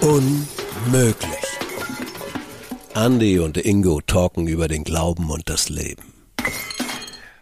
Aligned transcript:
Unmöglich. 0.00 1.46
Andy 2.94 3.38
und 3.38 3.56
Ingo 3.58 4.00
talken 4.00 4.46
über 4.46 4.68
den 4.68 4.84
Glauben 4.84 5.30
und 5.30 5.48
das 5.48 5.68
Leben. 5.68 6.02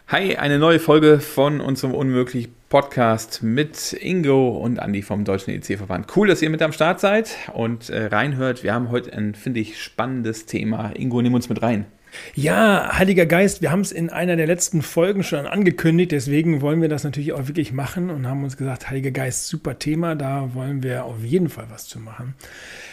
Hi, 0.07 0.35
eine 0.35 0.59
neue 0.59 0.79
Folge 0.79 1.19
von 1.19 1.61
unserem 1.61 1.93
Unmöglich 1.93 2.49
Podcast 2.69 3.43
mit 3.43 3.93
Ingo 3.93 4.57
und 4.57 4.79
Andy 4.79 5.01
vom 5.01 5.25
Deutschen 5.25 5.53
EC-Verband. 5.53 6.07
Cool, 6.15 6.27
dass 6.27 6.41
ihr 6.41 6.49
mit 6.49 6.61
am 6.61 6.71
Start 6.71 6.99
seid 6.99 7.35
und 7.53 7.89
äh, 7.89 8.07
reinhört. 8.07 8.63
Wir 8.63 8.73
haben 8.73 8.89
heute 8.89 9.13
ein, 9.13 9.35
finde 9.35 9.59
ich, 9.59 9.81
spannendes 9.81 10.45
Thema. 10.45 10.91
Ingo, 10.95 11.21
nimm 11.21 11.33
uns 11.35 11.49
mit 11.49 11.61
rein. 11.61 11.85
Ja, 12.33 12.97
Heiliger 12.97 13.25
Geist, 13.25 13.61
wir 13.61 13.71
haben 13.71 13.81
es 13.81 13.91
in 13.91 14.09
einer 14.09 14.35
der 14.35 14.47
letzten 14.47 14.81
Folgen 14.81 15.23
schon 15.23 15.45
angekündigt, 15.45 16.11
deswegen 16.11 16.61
wollen 16.61 16.81
wir 16.81 16.89
das 16.89 17.03
natürlich 17.03 17.33
auch 17.33 17.47
wirklich 17.47 17.71
machen 17.71 18.09
und 18.09 18.27
haben 18.27 18.43
uns 18.43 18.57
gesagt, 18.57 18.89
Heiliger 18.89 19.11
Geist, 19.11 19.47
super 19.47 19.79
Thema, 19.79 20.15
da 20.15 20.53
wollen 20.53 20.83
wir 20.83 21.05
auf 21.05 21.23
jeden 21.23 21.49
Fall 21.49 21.65
was 21.69 21.87
zu 21.87 21.99
machen. 21.99 22.35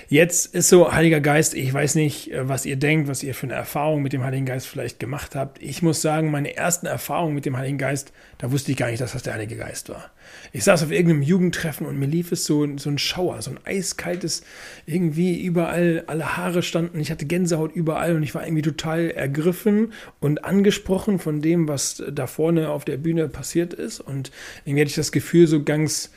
Jetzt 0.09 0.55
ist 0.55 0.69
so, 0.69 0.93
Heiliger 0.93 1.21
Geist, 1.21 1.55
ich 1.55 1.73
weiß 1.73 1.95
nicht, 1.95 2.31
äh, 2.33 2.47
was 2.47 2.67
ihr 2.67 2.77
denkt, 2.77 3.09
was 3.09 3.23
ihr 3.23 3.35
für 3.35 3.47
eine 3.47 3.55
Erfahrung 3.55 4.03
mit 4.03 4.13
dem 4.13 4.23
Heiligen 4.23 4.45
Geist 4.45 4.67
vielleicht 4.67 5.01
gemacht 5.01 5.35
habt. 5.35 5.63
Ich 5.63 5.81
muss 5.81 6.03
sagen, 6.03 6.31
meine 6.31 6.55
ersten 6.55 6.85
Erfahrungen 6.87 7.35
mit 7.35 7.47
dem 7.47 7.57
Heiligen 7.57 7.79
Geist, 7.79 8.13
da 8.37 8.53
wusste 8.53 8.73
ich 8.73 8.77
gar 8.77 8.91
nicht, 8.91 9.01
dass 9.01 9.13
das 9.13 9.23
der 9.23 9.35
Heilige 9.35 9.57
Geist 9.57 9.89
war. 9.89 10.11
Ich 10.53 10.65
saß 10.65 10.83
auf 10.83 10.91
irgendeinem 10.91 11.23
Jugendtreffen 11.23 11.87
und 11.87 11.99
mir 11.99 12.07
lief 12.07 12.33
es 12.33 12.45
so, 12.45 12.67
so 12.77 12.91
ein 12.91 12.99
Schauer, 12.99 13.41
so 13.41 13.51
ein 13.51 13.59
eiskaltes, 13.65 14.43
irgendwie 14.87 15.43
überall, 15.43 16.05
alle 16.07 16.37
Haare 16.37 16.63
standen, 16.63 17.01
ich 17.01 17.11
hatte 17.11 17.25
Gänsehaut 17.25 17.75
überall 17.75 18.17
und 18.17 18.23
ich 18.23 18.35
war 18.35 18.45
irgendwie 18.45 18.63
total 18.63 19.11
ergriffen 19.11 19.93
und 20.21 20.45
angesprochen 20.45 21.19
von 21.19 21.41
dem, 21.41 21.69
was 21.69 22.03
da 22.11 22.27
vorne 22.27 22.69
auf 22.71 22.85
der 22.85 22.99
Bühne 22.99 23.29
passiert 23.29 23.73
ist. 23.73 24.01
Und 24.01 24.31
irgendwie 24.65 24.83
hatte 24.83 24.91
ich 24.91 24.97
das 24.97 25.13
Gefühl, 25.13 25.47
so 25.47 25.63
ganz, 25.63 26.11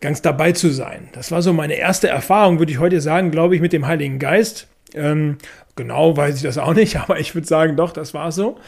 ganz 0.00 0.20
dabei 0.20 0.52
zu 0.52 0.70
sein. 0.70 1.08
Das 1.12 1.30
war 1.30 1.42
so 1.42 1.52
meine 1.52 1.74
erste 1.74 2.08
Erfahrung, 2.08 2.58
würde 2.58 2.72
ich 2.72 2.78
heute 2.78 3.00
sagen, 3.00 3.30
glaube 3.30 3.54
ich, 3.54 3.60
mit 3.60 3.72
dem 3.72 3.86
Heiligen 3.86 4.18
Geist. 4.18 4.66
Ähm, 4.94 5.38
genau 5.76 6.16
weiß 6.16 6.36
ich 6.36 6.42
das 6.42 6.58
auch 6.58 6.74
nicht, 6.74 6.96
aber 7.00 7.18
ich 7.20 7.34
würde 7.34 7.46
sagen, 7.46 7.76
doch, 7.76 7.92
das 7.92 8.12
war 8.14 8.32
so. 8.32 8.58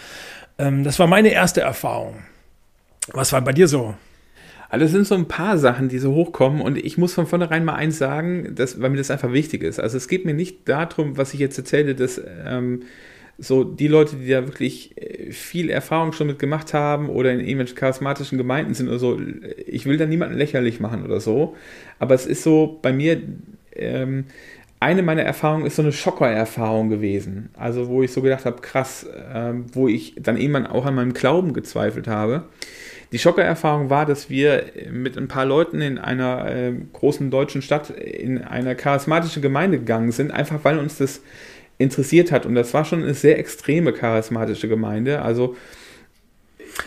Ähm, 0.58 0.84
das 0.84 0.98
war 0.98 1.06
meine 1.06 1.28
erste 1.28 1.60
Erfahrung. 1.60 2.22
Was 3.12 3.32
war 3.32 3.42
bei 3.42 3.52
dir 3.52 3.68
so? 3.68 3.94
Also 4.68 4.86
es 4.86 4.92
sind 4.92 5.06
so 5.06 5.14
ein 5.14 5.28
paar 5.28 5.58
Sachen, 5.58 5.88
die 5.88 5.98
so 5.98 6.14
hochkommen 6.14 6.60
und 6.60 6.78
ich 6.78 6.98
muss 6.98 7.14
von 7.14 7.26
vornherein 7.26 7.64
mal 7.64 7.74
eins 7.74 7.98
sagen, 7.98 8.54
dass, 8.54 8.80
weil 8.80 8.90
mir 8.90 8.96
das 8.96 9.10
einfach 9.10 9.32
wichtig 9.32 9.62
ist. 9.62 9.78
Also 9.78 9.96
es 9.96 10.08
geht 10.08 10.24
mir 10.24 10.34
nicht 10.34 10.68
darum, 10.68 11.16
was 11.16 11.34
ich 11.34 11.40
jetzt 11.40 11.58
erzähle, 11.58 11.94
dass 11.94 12.20
ähm, 12.46 12.82
so 13.38 13.64
die 13.64 13.88
Leute, 13.88 14.16
die 14.16 14.28
da 14.28 14.46
wirklich 14.46 14.96
äh, 14.96 15.32
viel 15.32 15.70
Erfahrung 15.70 16.12
schon 16.12 16.28
mit 16.28 16.38
gemacht 16.38 16.72
haben 16.72 17.08
oder 17.08 17.32
in 17.32 17.40
irgendwelchen 17.40 17.76
charismatischen 17.76 18.38
Gemeinden 18.38 18.74
sind 18.74 18.88
oder 18.88 18.98
so, 18.98 19.20
ich 19.66 19.86
will 19.86 19.96
da 19.96 20.06
niemanden 20.06 20.36
lächerlich 20.36 20.80
machen 20.80 21.04
oder 21.04 21.20
so, 21.20 21.56
aber 21.98 22.14
es 22.14 22.26
ist 22.26 22.42
so 22.42 22.78
bei 22.80 22.92
mir, 22.92 23.20
ähm, 23.74 24.24
eine 24.80 25.02
meiner 25.02 25.22
Erfahrungen 25.22 25.66
ist 25.66 25.76
so 25.76 25.82
eine 25.82 25.92
Schocker-Erfahrung 25.92 26.90
gewesen. 26.90 27.48
Also 27.54 27.88
wo 27.88 28.02
ich 28.02 28.12
so 28.12 28.20
gedacht 28.20 28.44
habe, 28.44 28.60
krass, 28.60 29.06
ähm, 29.32 29.64
wo 29.72 29.88
ich 29.88 30.14
dann 30.18 30.36
irgendwann 30.36 30.66
auch 30.66 30.84
an 30.84 30.94
meinem 30.94 31.14
Glauben 31.14 31.54
gezweifelt 31.54 32.06
habe. 32.06 32.44
Die 33.14 33.20
Schockererfahrung 33.20 33.90
war, 33.90 34.06
dass 34.06 34.28
wir 34.28 34.64
mit 34.90 35.16
ein 35.16 35.28
paar 35.28 35.44
Leuten 35.44 35.80
in 35.80 35.98
einer 35.98 36.50
äh, 36.50 36.72
großen 36.94 37.30
deutschen 37.30 37.62
Stadt 37.62 37.90
in 37.90 38.42
eine 38.42 38.74
charismatische 38.74 39.40
Gemeinde 39.40 39.78
gegangen 39.78 40.10
sind, 40.10 40.32
einfach 40.32 40.64
weil 40.64 40.80
uns 40.80 40.98
das 40.98 41.22
interessiert 41.78 42.32
hat. 42.32 42.44
Und 42.44 42.56
das 42.56 42.74
war 42.74 42.84
schon 42.84 43.04
eine 43.04 43.14
sehr 43.14 43.38
extreme 43.38 43.92
charismatische 43.92 44.66
Gemeinde. 44.66 45.22
Also 45.22 45.54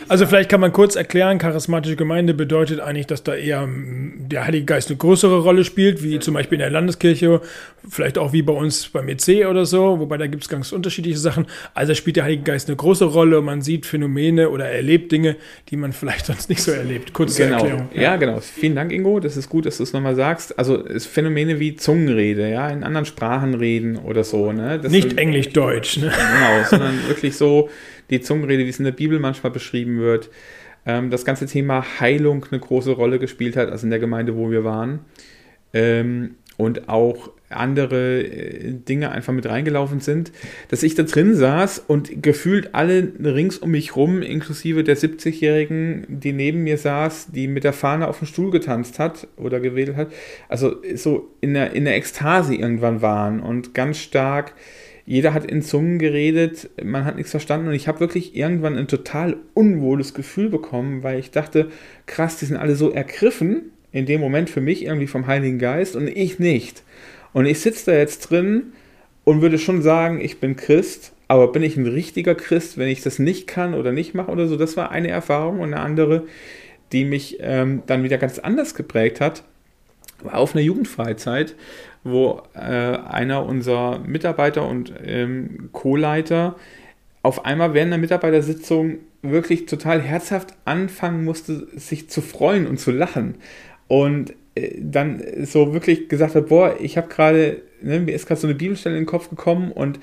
also 0.08 0.26
vielleicht 0.26 0.48
kann 0.48 0.60
man 0.60 0.72
kurz 0.72 0.96
erklären, 0.96 1.38
charismatische 1.38 1.96
Gemeinde 1.96 2.34
bedeutet 2.34 2.80
eigentlich, 2.80 3.06
dass 3.06 3.22
da 3.22 3.34
eher 3.34 3.62
hm, 3.62 4.28
der 4.28 4.46
Heilige 4.46 4.64
Geist 4.64 4.88
eine 4.88 4.96
größere 4.96 5.40
Rolle 5.40 5.64
spielt, 5.64 6.02
wie 6.02 6.18
zum 6.18 6.34
Beispiel 6.34 6.56
in 6.56 6.60
der 6.60 6.70
Landeskirche, 6.70 7.40
vielleicht 7.88 8.18
auch 8.18 8.32
wie 8.32 8.42
bei 8.42 8.52
uns 8.52 8.88
beim 8.88 9.08
EC 9.08 9.46
oder 9.48 9.66
so, 9.66 9.98
wobei 9.98 10.16
da 10.16 10.26
gibt 10.26 10.42
es 10.42 10.48
ganz 10.48 10.72
unterschiedliche 10.72 11.18
Sachen. 11.18 11.46
Also 11.74 11.94
spielt 11.94 12.16
der 12.16 12.24
Heilige 12.24 12.42
Geist 12.42 12.68
eine 12.68 12.76
große 12.76 13.04
Rolle 13.04 13.38
und 13.38 13.44
man 13.44 13.62
sieht 13.62 13.86
Phänomene 13.86 14.50
oder 14.50 14.66
erlebt 14.66 15.12
Dinge, 15.12 15.36
die 15.70 15.76
man 15.76 15.92
vielleicht 15.92 16.26
sonst 16.26 16.48
nicht 16.48 16.62
so 16.62 16.70
erlebt. 16.70 17.12
Kurze 17.12 17.44
genau. 17.44 17.56
Erklärung. 17.58 17.88
Ja. 17.94 18.02
ja. 18.02 18.16
genau. 18.16 18.40
Vielen 18.40 18.76
Dank, 18.76 18.92
Ingo. 18.92 19.20
Das 19.20 19.36
ist 19.36 19.48
gut, 19.48 19.66
dass 19.66 19.78
du 19.78 19.82
es 19.82 19.92
nochmal 19.92 20.14
sagst. 20.14 20.58
Also 20.58 20.84
es 20.84 21.06
Phänomene 21.06 21.60
wie 21.60 21.76
Zungenrede, 21.76 22.50
ja, 22.50 22.68
in 22.68 22.84
anderen 22.84 23.06
Sprachen 23.06 23.54
reden 23.54 23.96
oder 23.96 24.24
so. 24.24 24.52
Ne? 24.52 24.78
Das 24.80 24.92
nicht 24.92 25.18
Englisch-Deutsch. 25.18 25.98
Ne? 25.98 26.10
Genau, 26.10 26.64
sondern 26.68 26.98
wirklich 27.08 27.36
so 27.36 27.68
die 28.10 28.20
Zungenrede, 28.20 28.64
wie 28.64 28.68
es 28.68 28.78
in 28.78 28.84
der 28.84 28.92
Bibel 28.92 29.18
manchmal 29.18 29.52
beschrieben 29.52 29.98
wird. 29.98 30.30
Ähm, 30.86 31.10
das 31.10 31.24
ganze 31.24 31.46
Thema 31.46 31.84
Heilung 32.00 32.46
eine 32.50 32.60
große 32.60 32.92
Rolle 32.92 33.18
gespielt 33.18 33.56
hat, 33.56 33.70
also 33.70 33.86
in 33.86 33.90
der 33.90 33.98
Gemeinde, 33.98 34.36
wo 34.36 34.50
wir 34.50 34.64
waren. 34.64 35.00
Ähm, 35.72 36.36
und 36.56 36.88
auch 36.88 37.30
andere 37.50 38.22
äh, 38.22 38.72
Dinge 38.72 39.10
einfach 39.10 39.32
mit 39.32 39.46
reingelaufen 39.46 40.00
sind, 40.00 40.32
dass 40.68 40.82
ich 40.82 40.94
da 40.94 41.04
drin 41.04 41.34
saß 41.34 41.84
und 41.86 42.22
gefühlt 42.22 42.74
alle 42.74 43.12
rings 43.22 43.58
um 43.58 43.70
mich 43.70 43.96
rum, 43.96 44.22
inklusive 44.22 44.84
der 44.84 44.96
70-Jährigen, 44.96 46.04
die 46.08 46.32
neben 46.32 46.64
mir 46.64 46.76
saß, 46.76 47.28
die 47.32 47.48
mit 47.48 47.64
der 47.64 47.72
Fahne 47.72 48.08
auf 48.08 48.18
dem 48.18 48.26
Stuhl 48.26 48.50
getanzt 48.50 48.98
hat 48.98 49.28
oder 49.36 49.60
gewedelt 49.60 49.96
hat, 49.96 50.12
also 50.48 50.76
so 50.94 51.30
in 51.40 51.54
der, 51.54 51.72
in 51.72 51.84
der 51.84 51.96
Ekstase 51.96 52.54
irgendwann 52.54 53.02
waren 53.02 53.40
und 53.40 53.74
ganz 53.74 53.98
stark 53.98 54.52
jeder 55.08 55.32
hat 55.32 55.50
in 55.50 55.62
Zungen 55.62 55.98
geredet, 55.98 56.68
man 56.84 57.06
hat 57.06 57.16
nichts 57.16 57.30
verstanden 57.30 57.68
und 57.68 57.72
ich 57.72 57.88
habe 57.88 57.98
wirklich 57.98 58.36
irgendwann 58.36 58.76
ein 58.76 58.88
total 58.88 59.38
unwohles 59.54 60.12
Gefühl 60.12 60.50
bekommen, 60.50 61.02
weil 61.02 61.18
ich 61.18 61.30
dachte, 61.30 61.70
krass, 62.04 62.36
die 62.36 62.44
sind 62.44 62.58
alle 62.58 62.74
so 62.74 62.90
ergriffen 62.90 63.70
in 63.90 64.04
dem 64.04 64.20
Moment 64.20 64.50
für 64.50 64.60
mich 64.60 64.84
irgendwie 64.84 65.06
vom 65.06 65.26
Heiligen 65.26 65.58
Geist 65.58 65.96
und 65.96 66.08
ich 66.08 66.38
nicht. 66.38 66.82
Und 67.32 67.46
ich 67.46 67.60
sitze 67.60 67.90
da 67.90 67.96
jetzt 67.96 68.28
drin 68.28 68.74
und 69.24 69.40
würde 69.40 69.56
schon 69.56 69.80
sagen, 69.80 70.20
ich 70.20 70.40
bin 70.40 70.56
Christ, 70.56 71.14
aber 71.26 71.52
bin 71.52 71.62
ich 71.62 71.78
ein 71.78 71.86
richtiger 71.86 72.34
Christ, 72.34 72.76
wenn 72.76 72.88
ich 72.88 73.00
das 73.00 73.18
nicht 73.18 73.46
kann 73.46 73.72
oder 73.72 73.92
nicht 73.92 74.12
mache 74.12 74.30
oder 74.30 74.46
so? 74.46 74.56
Das 74.56 74.76
war 74.76 74.90
eine 74.90 75.08
Erfahrung 75.08 75.60
und 75.60 75.72
eine 75.72 75.80
andere, 75.80 76.26
die 76.92 77.06
mich 77.06 77.38
ähm, 77.40 77.82
dann 77.86 78.02
wieder 78.02 78.18
ganz 78.18 78.38
anders 78.38 78.74
geprägt 78.74 79.22
hat, 79.22 79.42
war 80.22 80.34
auf 80.34 80.54
einer 80.54 80.64
Jugendfreizeit, 80.64 81.54
wo 82.04 82.42
äh, 82.54 82.58
einer 82.58 83.44
unserer 83.44 83.98
Mitarbeiter 83.98 84.66
und 84.66 84.92
ähm, 85.04 85.70
Co-Leiter 85.72 86.56
auf 87.22 87.44
einmal 87.44 87.74
während 87.74 87.92
der 87.92 87.98
Mitarbeitersitzung 87.98 88.98
wirklich 89.22 89.66
total 89.66 90.00
herzhaft 90.00 90.54
anfangen 90.64 91.24
musste, 91.24 91.66
sich 91.78 92.08
zu 92.08 92.20
freuen 92.20 92.66
und 92.66 92.78
zu 92.78 92.90
lachen. 92.90 93.36
Und 93.88 94.34
äh, 94.54 94.78
dann 94.80 95.22
so 95.44 95.72
wirklich 95.72 96.08
gesagt 96.08 96.34
hat, 96.34 96.48
boah, 96.48 96.76
ich 96.80 96.96
habe 96.96 97.08
gerade, 97.08 97.62
ne, 97.82 98.00
mir 98.00 98.14
ist 98.14 98.26
gerade 98.26 98.40
so 98.40 98.46
eine 98.46 98.54
Bibelstelle 98.54 98.96
in 98.96 99.02
den 99.02 99.06
Kopf 99.06 99.30
gekommen 99.30 99.72
und 99.72 99.98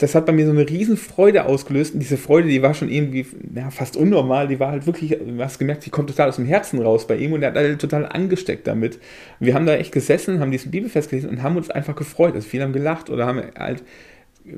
das 0.00 0.14
hat 0.14 0.24
bei 0.24 0.32
mir 0.32 0.46
so 0.46 0.50
eine 0.50 0.66
riesen 0.66 0.96
Freude 0.96 1.44
ausgelöst. 1.44 1.92
Und 1.92 2.00
diese 2.00 2.16
Freude, 2.16 2.48
die 2.48 2.62
war 2.62 2.72
schon 2.72 2.88
irgendwie 2.88 3.26
ja, 3.54 3.70
fast 3.70 3.98
unnormal. 3.98 4.48
Die 4.48 4.58
war 4.58 4.70
halt 4.70 4.86
wirklich, 4.86 5.10
du 5.10 5.38
hast 5.44 5.58
gemerkt, 5.58 5.84
die 5.84 5.90
kommt 5.90 6.08
total 6.08 6.30
aus 6.30 6.36
dem 6.36 6.46
Herzen 6.46 6.80
raus 6.80 7.06
bei 7.06 7.16
ihm 7.16 7.34
und 7.34 7.42
er 7.42 7.50
hat 7.50 7.56
halt 7.56 7.78
total 7.78 8.06
angesteckt 8.06 8.66
damit. 8.66 8.96
Und 9.38 9.46
wir 9.46 9.54
haben 9.54 9.66
da 9.66 9.74
echt 9.74 9.92
gesessen, 9.92 10.40
haben 10.40 10.50
diesen 10.50 10.70
Bibelfest 10.70 11.10
gelesen 11.10 11.28
und 11.28 11.42
haben 11.42 11.58
uns 11.58 11.68
einfach 11.68 11.94
gefreut. 11.94 12.34
Also 12.34 12.48
viele 12.48 12.64
haben 12.64 12.72
gelacht 12.72 13.10
oder 13.10 13.26
haben 13.26 13.42
halt 13.58 13.82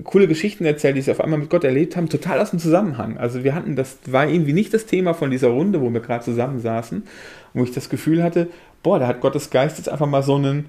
coole 0.04 0.28
Geschichten 0.28 0.64
erzählt, 0.64 0.96
die 0.96 1.02
sie 1.02 1.10
auf 1.10 1.20
einmal 1.20 1.40
mit 1.40 1.50
Gott 1.50 1.64
erlebt 1.64 1.96
haben, 1.96 2.08
total 2.08 2.38
aus 2.38 2.50
dem 2.50 2.60
Zusammenhang. 2.60 3.18
Also 3.18 3.42
wir 3.42 3.52
hatten, 3.52 3.74
das 3.74 3.98
war 4.06 4.28
irgendwie 4.28 4.52
nicht 4.52 4.72
das 4.72 4.86
Thema 4.86 5.12
von 5.12 5.32
dieser 5.32 5.48
Runde, 5.48 5.80
wo 5.80 5.90
wir 5.90 6.00
gerade 6.00 6.24
zusammensaßen, 6.24 7.02
wo 7.52 7.64
ich 7.64 7.72
das 7.72 7.88
Gefühl 7.88 8.22
hatte, 8.22 8.46
boah, 8.84 9.00
da 9.00 9.08
hat 9.08 9.20
Gottes 9.20 9.50
Geist 9.50 9.78
jetzt 9.78 9.88
einfach 9.88 10.06
mal 10.06 10.22
so 10.22 10.36
einen, 10.36 10.66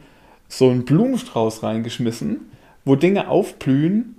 so 0.47 0.67
einen 0.71 0.83
Blumenstrauß 0.83 1.61
reingeschmissen, 1.61 2.47
wo 2.85 2.95
Dinge 2.95 3.27
aufblühen 3.27 4.15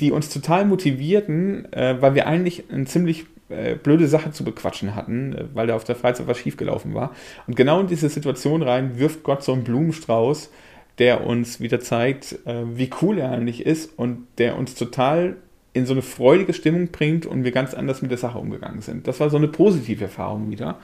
die 0.00 0.12
uns 0.12 0.30
total 0.30 0.64
motivierten, 0.64 1.72
äh, 1.72 1.96
weil 2.00 2.14
wir 2.14 2.26
eigentlich 2.26 2.64
eine 2.70 2.84
ziemlich 2.84 3.26
äh, 3.48 3.74
blöde 3.74 4.08
Sache 4.08 4.32
zu 4.32 4.44
bequatschen 4.44 4.94
hatten, 4.94 5.34
äh, 5.34 5.44
weil 5.54 5.66
da 5.66 5.76
auf 5.76 5.84
der 5.84 5.96
Freizeit 5.96 6.26
was 6.26 6.38
schiefgelaufen 6.38 6.94
war. 6.94 7.14
Und 7.46 7.56
genau 7.56 7.80
in 7.80 7.86
diese 7.86 8.08
Situation 8.08 8.62
rein 8.62 8.98
wirft 8.98 9.22
Gott 9.22 9.42
so 9.42 9.52
einen 9.52 9.64
Blumenstrauß, 9.64 10.50
der 10.98 11.26
uns 11.26 11.60
wieder 11.60 11.80
zeigt, 11.80 12.38
äh, 12.46 12.64
wie 12.76 12.90
cool 13.02 13.18
er 13.18 13.32
eigentlich 13.32 13.66
ist 13.66 13.98
und 13.98 14.26
der 14.38 14.56
uns 14.56 14.74
total 14.74 15.36
in 15.72 15.86
so 15.86 15.92
eine 15.92 16.02
freudige 16.02 16.54
Stimmung 16.54 16.88
bringt 16.88 17.26
und 17.26 17.44
wir 17.44 17.50
ganz 17.50 17.74
anders 17.74 18.00
mit 18.00 18.10
der 18.10 18.18
Sache 18.18 18.38
umgegangen 18.38 18.80
sind. 18.80 19.08
Das 19.08 19.20
war 19.20 19.28
so 19.28 19.36
eine 19.36 19.48
positive 19.48 20.04
Erfahrung 20.04 20.50
wieder. 20.50 20.78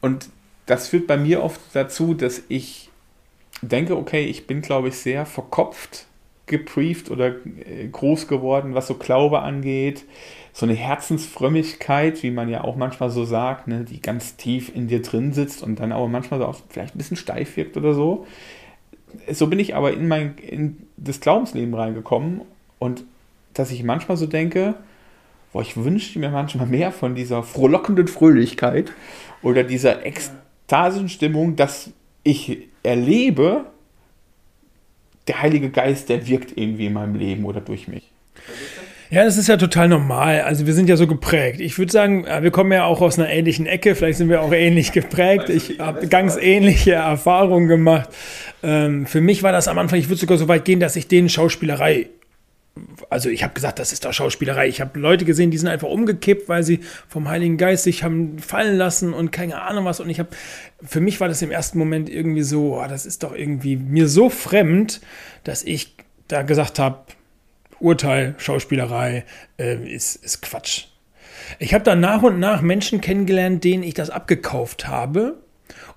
Und 0.00 0.28
das 0.66 0.88
führt 0.88 1.06
bei 1.06 1.16
mir 1.16 1.42
oft 1.42 1.60
dazu, 1.72 2.14
dass 2.14 2.42
ich 2.48 2.90
denke, 3.62 3.96
okay, 3.96 4.26
ich 4.26 4.46
bin, 4.46 4.60
glaube 4.60 4.88
ich, 4.88 4.96
sehr 4.96 5.24
verkopft 5.26 6.06
geprieft 6.46 7.10
oder 7.10 7.28
äh, 7.28 7.88
groß 7.90 8.28
geworden, 8.28 8.74
was 8.74 8.86
so 8.86 8.94
Glaube 8.94 9.40
angeht. 9.40 10.04
So 10.52 10.66
eine 10.66 10.74
Herzensfrömmigkeit, 10.74 12.22
wie 12.22 12.30
man 12.30 12.48
ja 12.48 12.62
auch 12.62 12.76
manchmal 12.76 13.10
so 13.10 13.24
sagt, 13.24 13.66
ne, 13.66 13.84
die 13.84 14.00
ganz 14.00 14.36
tief 14.36 14.74
in 14.74 14.86
dir 14.86 15.02
drin 15.02 15.32
sitzt 15.32 15.62
und 15.62 15.80
dann 15.80 15.92
aber 15.92 16.06
manchmal 16.06 16.40
so 16.40 16.46
auch 16.46 16.56
vielleicht 16.68 16.94
ein 16.94 16.98
bisschen 16.98 17.16
steif 17.16 17.56
wirkt 17.56 17.76
oder 17.76 17.92
so. 17.92 18.26
So 19.32 19.46
bin 19.48 19.58
ich 19.58 19.74
aber 19.74 19.92
in 19.92 20.06
mein 20.06 20.36
in 20.38 20.86
das 20.96 21.20
Glaubensleben 21.20 21.74
reingekommen 21.74 22.42
und 22.78 23.04
dass 23.52 23.70
ich 23.70 23.82
manchmal 23.84 24.16
so 24.16 24.26
denke, 24.26 24.74
boah, 25.52 25.62
ich 25.62 25.76
wünschte 25.76 26.18
mir 26.18 26.30
manchmal 26.30 26.66
mehr 26.66 26.92
von 26.92 27.14
dieser 27.14 27.42
frohlockenden 27.42 28.08
Fröhlichkeit 28.08 28.92
oder 29.42 29.64
dieser 29.64 30.04
ex 30.04 30.32
ekstatischen 30.64 31.08
Stimmung, 31.08 31.56
dass 31.56 31.90
ich 32.22 32.68
erlebe, 32.82 33.66
der 35.28 35.42
Heilige 35.42 35.70
Geist, 35.70 36.08
der 36.08 36.26
wirkt 36.26 36.56
irgendwie 36.56 36.86
in 36.86 36.92
meinem 36.92 37.14
Leben 37.14 37.44
oder 37.44 37.60
durch 37.60 37.88
mich. 37.88 38.10
Ja, 39.10 39.24
das 39.24 39.36
ist 39.36 39.48
ja 39.48 39.56
total 39.56 39.88
normal. 39.88 40.40
Also 40.40 40.66
wir 40.66 40.74
sind 40.74 40.88
ja 40.88 40.96
so 40.96 41.06
geprägt. 41.06 41.60
Ich 41.60 41.78
würde 41.78 41.92
sagen, 41.92 42.26
wir 42.40 42.50
kommen 42.50 42.72
ja 42.72 42.84
auch 42.84 43.00
aus 43.00 43.18
einer 43.18 43.30
ähnlichen 43.30 43.66
Ecke. 43.66 43.94
Vielleicht 43.94 44.18
sind 44.18 44.28
wir 44.28 44.42
auch 44.42 44.52
ähnlich 44.52 44.92
geprägt. 44.92 45.50
Ich 45.50 45.78
habe 45.78 46.08
ganz 46.08 46.36
ähnliche 46.36 46.92
Erfahrungen 46.92 47.68
gemacht. 47.68 48.08
Ähm, 48.62 49.06
für 49.06 49.20
mich 49.20 49.42
war 49.42 49.52
das 49.52 49.68
am 49.68 49.78
Anfang, 49.78 49.98
ich 49.98 50.08
würde 50.08 50.20
sogar 50.20 50.38
so 50.38 50.48
weit 50.48 50.64
gehen, 50.64 50.80
dass 50.80 50.96
ich 50.96 51.06
den 51.06 51.28
Schauspielerei 51.28 52.08
also 53.08 53.28
ich 53.28 53.44
habe 53.44 53.54
gesagt, 53.54 53.78
das 53.78 53.92
ist 53.92 54.04
doch 54.04 54.12
Schauspielerei. 54.12 54.66
Ich 54.66 54.80
habe 54.80 54.98
Leute 54.98 55.24
gesehen, 55.24 55.50
die 55.50 55.58
sind 55.58 55.68
einfach 55.68 55.88
umgekippt, 55.88 56.48
weil 56.48 56.64
sie 56.64 56.80
vom 57.08 57.28
Heiligen 57.28 57.56
Geist 57.56 57.84
sich 57.84 58.02
haben 58.02 58.38
fallen 58.38 58.76
lassen 58.76 59.14
und 59.14 59.30
keine 59.30 59.62
Ahnung 59.62 59.84
was. 59.84 60.00
Und 60.00 60.10
ich 60.10 60.18
habe, 60.18 60.30
für 60.82 61.00
mich 61.00 61.20
war 61.20 61.28
das 61.28 61.42
im 61.42 61.50
ersten 61.50 61.78
Moment 61.78 62.08
irgendwie 62.08 62.42
so, 62.42 62.80
oh, 62.80 62.86
das 62.88 63.06
ist 63.06 63.22
doch 63.22 63.34
irgendwie 63.34 63.76
mir 63.76 64.08
so 64.08 64.28
fremd, 64.28 65.00
dass 65.44 65.62
ich 65.62 65.94
da 66.26 66.42
gesagt 66.42 66.78
habe, 66.78 67.04
Urteil, 67.78 68.34
Schauspielerei 68.38 69.24
äh, 69.58 69.76
ist, 69.76 70.16
ist 70.16 70.42
Quatsch. 70.42 70.86
Ich 71.58 71.74
habe 71.74 71.84
dann 71.84 72.00
nach 72.00 72.22
und 72.22 72.40
nach 72.40 72.62
Menschen 72.62 73.00
kennengelernt, 73.00 73.62
denen 73.62 73.82
ich 73.82 73.94
das 73.94 74.10
abgekauft 74.10 74.88
habe 74.88 75.36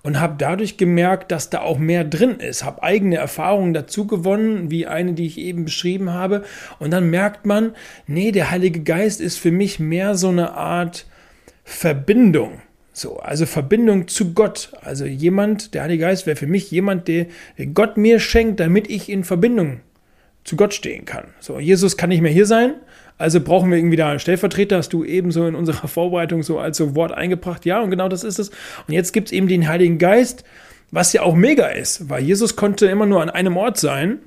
und 0.04 0.20
habe 0.20 0.36
dadurch 0.38 0.78
gemerkt, 0.78 1.32
dass 1.32 1.50
da 1.50 1.62
auch 1.62 1.78
mehr 1.78 2.04
drin 2.04 2.40
ist. 2.40 2.64
Habe 2.64 2.84
eigene 2.84 3.18
Erfahrungen 3.18 3.74
dazu 3.74 4.08
gewonnen, 4.08 4.72
wie 4.72 4.88
eine, 4.88 5.14
die 5.14 5.26
ich 5.26 5.38
eben 5.38 5.66
beschrieben 5.66 6.12
habe. 6.12 6.44
Und 6.80 6.92
dann 6.92 7.10
merkt 7.10 7.46
man, 7.46 7.76
nee, 8.06 8.32
der 8.32 8.52
Heilige 8.52 8.82
Geist 8.82 9.22
ist 9.22 9.38
für 9.38 9.52
mich 9.52 9.80
mehr 9.80 10.16
so 10.16 10.30
eine 10.30 10.54
Art 10.54 11.06
Verbindung. 11.64 12.62
So, 12.94 13.20
also 13.20 13.46
Verbindung 13.46 14.08
zu 14.08 14.34
Gott. 14.34 14.72
Also 14.82 15.06
jemand, 15.06 15.74
der 15.76 15.84
Heilige 15.84 16.02
Geist 16.02 16.26
wäre 16.26 16.36
für 16.36 16.48
mich 16.48 16.72
jemand, 16.72 17.08
der, 17.08 17.28
Gott 17.74 17.98
mir 17.98 18.20
schenkt, 18.20 18.60
damit 18.60 18.90
ich 18.90 19.10
in 19.10 19.24
Verbindung 19.24 19.82
zu 20.44 20.56
Gott 20.56 20.74
stehen 20.74 21.06
kann. 21.06 21.26
So, 21.40 21.60
Jesus 21.60 21.98
kann 21.98 22.10
nicht 22.10 22.22
mehr 22.22 22.32
hier 22.32 22.46
sein, 22.46 22.76
also 23.18 23.42
brauchen 23.42 23.72
wir 23.72 23.78
irgendwie 23.78 23.98
da 23.98 24.10
einen 24.10 24.20
Stellvertreter, 24.20 24.78
hast 24.78 24.94
du 24.94 25.04
eben 25.04 25.32
so 25.32 25.46
in 25.48 25.56
unserer 25.56 25.88
Vorbereitung 25.88 26.44
so 26.44 26.60
als 26.60 26.78
so 26.78 26.96
Wort 26.96 27.12
eingebracht. 27.12 27.66
Ja, 27.66 27.82
und 27.82 27.90
genau 27.90 28.10
das 28.10 28.24
ist 28.24 28.40
es. 28.40 28.50
Und 28.88 28.94
jetzt 28.94 29.14
gibt 29.14 29.30
es 29.30 29.32
eben 29.32 29.48
den 29.48 29.68
Heiligen 29.68 29.98
Geist, 29.98 30.44
was 30.92 31.14
ja 31.14 31.24
auch 31.24 31.36
mega 31.36 31.68
ist, 31.68 32.10
weil 32.10 32.24
Jesus 32.24 32.56
konnte 32.56 32.88
immer 32.88 33.06
nur 33.06 33.22
an 33.22 33.30
einem 33.30 33.58
Ort 33.58 33.78
sein 33.78 34.20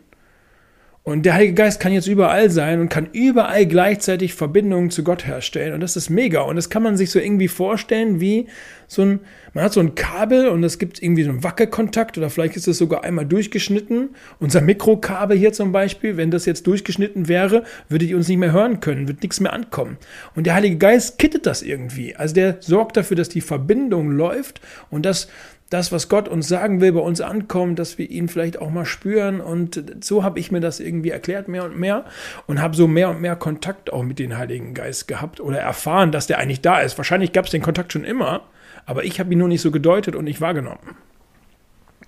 und 1.03 1.25
der 1.25 1.33
Heilige 1.33 1.55
Geist 1.55 1.81
kann 1.81 1.93
jetzt 1.93 2.09
überall 2.09 2.51
sein 2.51 2.79
und 2.79 2.91
kann 2.91 3.09
überall 3.13 3.65
gleichzeitig 3.65 4.35
Verbindungen 4.35 4.91
zu 4.91 5.03
Gott 5.03 5.27
herstellen. 5.27 5.73
Und 5.73 5.81
das 5.81 5.97
ist 5.97 6.11
mega. 6.11 6.43
Und 6.43 6.57
das 6.57 6.69
kann 6.69 6.83
man 6.83 6.99
sich 6.99 7.11
so 7.11 7.19
irgendwie 7.19 7.49
vorstellen 7.49 8.21
wie 8.21 8.49
so 8.87 9.03
ein, 9.03 9.21
man 9.55 9.65
hat 9.65 9.73
so 9.73 9.81
ein 9.81 9.95
Kabel 9.95 10.49
und 10.49 10.63
es 10.63 10.79
gibt 10.79 11.03
irgendwie 11.03 11.23
so 11.23 11.31
einen 11.31 11.43
Wackelkontakt 11.43 12.19
oder 12.19 12.29
vielleicht 12.29 12.57
ist 12.57 12.69
es 12.69 12.77
sogar 12.77 13.03
einmal 13.03 13.25
durchgeschnitten. 13.25 14.11
Unser 14.41 14.61
Mikrokabel 14.61 15.39
hier 15.39 15.55
zum 15.55 15.73
Beispiel, 15.73 16.19
wenn 16.19 16.31
das 16.31 16.45
jetzt 16.45 16.67
durchgeschnitten 16.67 17.29
wäre, 17.29 17.65
würdet 17.89 18.11
ihr 18.11 18.17
uns 18.17 18.29
nicht 18.29 18.37
mehr 18.37 18.53
hören 18.53 18.81
können, 18.81 19.09
wird 19.09 19.23
nichts 19.23 19.41
mehr 19.41 19.55
ankommen. 19.55 19.97
Und 20.37 20.45
der 20.47 20.55
Heilige 20.55 20.77
Geist 20.77 21.19
kittet 21.19 21.47
das 21.47 21.63
irgendwie. 21.63 22.15
Also 22.15 22.35
der 22.35 22.59
sorgt 22.61 22.99
dafür, 22.99 23.17
dass 23.17 23.31
die 23.31 23.41
Verbindung 23.41 24.11
läuft 24.11 24.61
und 24.91 25.07
dass 25.07 25.29
das, 25.71 25.93
was 25.93 26.09
Gott 26.09 26.29
uns 26.29 26.49
sagen 26.49 26.81
will, 26.81 26.93
bei 26.93 27.01
uns 27.01 27.21
ankommt, 27.21 27.79
dass 27.79 27.97
wir 27.97 28.11
ihn 28.11 28.29
vielleicht 28.29 28.61
auch 28.61 28.71
mal 28.71 28.85
spüren. 28.85 29.41
Und 29.41 29.83
so 30.05 30.25
habe 30.25 30.39
ich 30.41 30.51
mir 30.51 30.61
das 30.61 30.81
irgendwie 30.81 31.11
erklärt, 31.11 31.49
mehr 31.49 31.65
und 31.65 31.79
mehr. 31.79 32.05
Und 32.47 32.61
habe 32.61 32.77
so 32.77 32.89
mehr 32.89 33.09
und 33.09 33.21
mehr 33.21 33.37
Kontakt 33.37 33.93
auch 33.93 34.03
mit 34.03 34.19
dem 34.19 34.37
Heiligen 34.37 34.75
Geist 34.75 35.07
gehabt 35.07 35.41
oder 35.41 35.61
erfahren, 35.61 36.11
dass 36.11 36.27
der 36.27 36.39
eigentlich 36.39 36.61
da 36.61 36.81
ist. 36.81 36.99
Wahrscheinlich 36.99 37.33
gab 37.33 37.45
es 37.45 37.53
den 37.53 37.63
Kontakt 37.63 37.93
schon 37.93 38.05
immer, 38.05 38.43
aber 38.85 39.05
ich 39.05 39.21
habe 39.21 39.33
ihn 39.33 39.39
nur 39.39 39.49
nicht 39.49 39.63
so 39.63 39.71
gedeutet 39.71 40.17
und 40.17 40.25
nicht 40.25 40.41
wahrgenommen. 40.41 40.97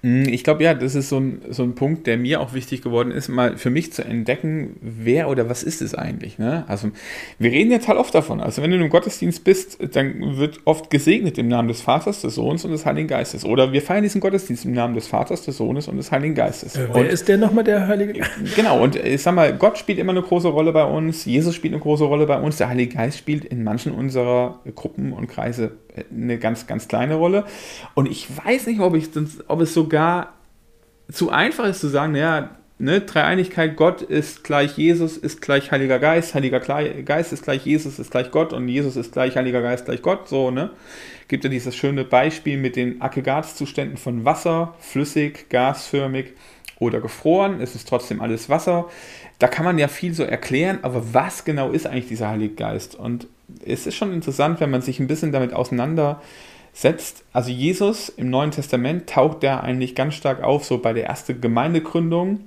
Mm, 0.03 0.25
ich 0.25 0.43
glaube, 0.43 0.65
ja, 0.65 0.75
das 0.75 0.97
ist 0.97 1.09
so 1.09 1.19
ein, 1.19 1.43
so 1.51 1.63
ein 1.63 1.75
Punkt, 1.77 2.09
der 2.09 2.19
mir 2.19 2.41
auch 2.41 2.55
wichtig 2.55 2.83
geworden 2.83 3.13
ist, 3.13 3.29
mal 3.29 3.57
für 3.57 3.71
mich 3.71 3.93
zu 3.93 4.05
entdecken, 4.05 4.77
wer 4.81 5.29
oder 5.29 5.49
was 5.49 5.63
ist 5.63 5.81
es 5.81 5.95
eigentlich. 5.95 6.39
Ne? 6.39 6.65
Also, 6.67 6.91
wir 7.39 7.53
reden 7.53 7.71
jetzt 7.71 7.87
halt 7.87 7.99
oft 7.99 8.13
davon. 8.13 8.41
Also, 8.41 8.63
wenn 8.63 8.73
du 8.73 8.77
im 8.77 8.91
Gottesdienst 8.91 9.45
bist, 9.45 9.79
dann 9.95 10.37
wird 10.39 10.61
oft 10.65 10.91
gesegnet 10.91 11.39
im 11.39 11.47
Namen 11.47 11.69
des 11.69 11.81
Vaters, 11.81 12.21
des 12.21 12.35
Sohnes 12.35 12.65
und 12.65 12.73
des 12.73 12.85
Heiligen 12.85 13.07
Geistes. 13.07 13.45
Oder 13.45 13.73
wir 13.73 13.81
feiern 13.81 14.03
diesen 14.03 14.21
Gottesdienst 14.21 14.65
im 14.65 14.73
Namen 14.73 14.95
des 14.95 15.07
Vaters, 15.07 15.45
des 15.45 15.57
Sohnes 15.57 15.87
und 15.87 15.97
des 15.97 16.11
Heiligen 16.11 16.35
Geistes. 16.35 16.75
Äh, 16.75 16.89
wer 16.93 17.03
und, 17.03 17.07
ist 17.07 17.29
der 17.29 17.39
nochmal, 17.39 17.65
der 17.65 17.87
Heilige 17.87 18.15
Geist? 18.15 18.31
Genau, 18.57 18.83
und 18.83 18.97
ich 18.97 19.23
sag 19.23 19.35
mal, 19.35 19.57
Gott 19.57 19.79
spielt 19.79 19.99
immer 19.99 20.13
eine 20.13 20.23
große 20.23 20.49
Rolle 20.49 20.73
bei 20.73 20.85
uns, 20.85 21.25
Jesus 21.25 21.55
spielt 21.55 21.75
eine 21.75 21.83
große 21.83 22.05
Rolle 22.05 22.27
bei 22.27 22.39
uns, 22.41 22.57
der 22.57 22.69
Heilige 22.69 22.97
Geist 22.97 23.19
spielt 23.19 23.45
in 23.45 23.63
manchen 23.63 23.93
unserer 23.93 24.61
Gruppen 24.75 25.13
und 25.13 25.29
Kreise 25.29 25.73
eine 26.11 26.39
ganz, 26.39 26.67
ganz 26.67 26.89
kleine 26.89 27.15
Rolle. 27.15 27.45
Und 27.95 28.11
ich 28.11 28.29
weiß 28.45 28.67
nicht, 28.67 28.81
ob, 28.81 28.95
ich, 28.95 29.09
ob 29.49 29.61
es 29.61 29.75
sogar 29.75 30.35
zu 31.11 31.31
einfach 31.31 31.67
ist 31.67 31.81
zu 31.81 31.89
sagen, 31.89 32.13
naja, 32.13 32.51
ne, 32.79 33.01
Dreieinigkeit, 33.01 33.77
Gott 33.77 34.03
ist 34.03 34.45
gleich 34.45 34.77
Jesus, 34.77 35.17
ist 35.17 35.41
gleich 35.41 35.71
Heiliger 35.71 35.99
Geist, 35.99 36.35
Heiliger 36.35 36.61
Geist 36.61 37.33
ist 37.33 37.45
gleich 37.45 37.65
Jesus, 37.65 37.99
ist 37.99 38.11
gleich 38.11 38.31
Gott 38.31 38.53
und 38.53 38.69
Jesus 38.69 38.97
ist 38.97 39.13
gleich 39.13 39.37
Heiliger 39.37 39.63
Geist, 39.63 39.85
gleich 39.85 40.03
Gott, 40.03 40.29
so, 40.29 40.51
ne? 40.51 40.71
Gibt 41.29 41.45
ja 41.45 41.51
dieses 41.51 41.77
schöne 41.77 42.05
Beispiel 42.05 42.59
mit 42.59 42.77
den 42.77 43.01
Aggregatzuständen 43.01 43.97
von 43.97 44.25
Wasser, 44.25 44.75
flüssig, 44.81 45.49
gasförmig 45.49 46.33
oder 46.79 47.01
gefroren, 47.01 47.61
es 47.61 47.75
ist 47.75 47.89
trotzdem 47.89 48.21
alles 48.21 48.49
Wasser. 48.49 48.89
Da 49.39 49.49
kann 49.49 49.65
man 49.65 49.79
ja 49.79 49.89
viel 49.89 50.15
so 50.15 50.25
erklären, 50.25 50.81
aber 50.83 51.15
was 51.15 51.45
genau 51.45 51.71
ist 51.71 51.87
eigentlich 51.87 52.09
dieser 52.09 52.29
Heilige 52.29 52.55
Geist? 52.55 52.95
Und 52.95 53.29
es 53.65 53.87
ist 53.87 53.95
schon 53.95 54.13
interessant, 54.13 54.61
wenn 54.61 54.71
man 54.71 54.83
sich 54.83 55.01
ein 55.01 55.07
bisschen 55.07 55.33
damit 55.33 55.53
auseinandersetzt. 55.53 57.25
Also 57.33 57.51
Jesus 57.51 58.09
im 58.09 58.31
Neuen 58.31 58.51
Testament 58.51 59.09
taucht 59.09 59.43
der 59.43 59.63
eigentlich 59.63 59.95
ganz 59.95 60.15
stark 60.15 60.43
auf, 60.43 60.65
so 60.65 60.79
bei 60.79 60.93
der 60.93 61.07
ersten 61.07 61.41
Gemeindegründung. 61.41 62.41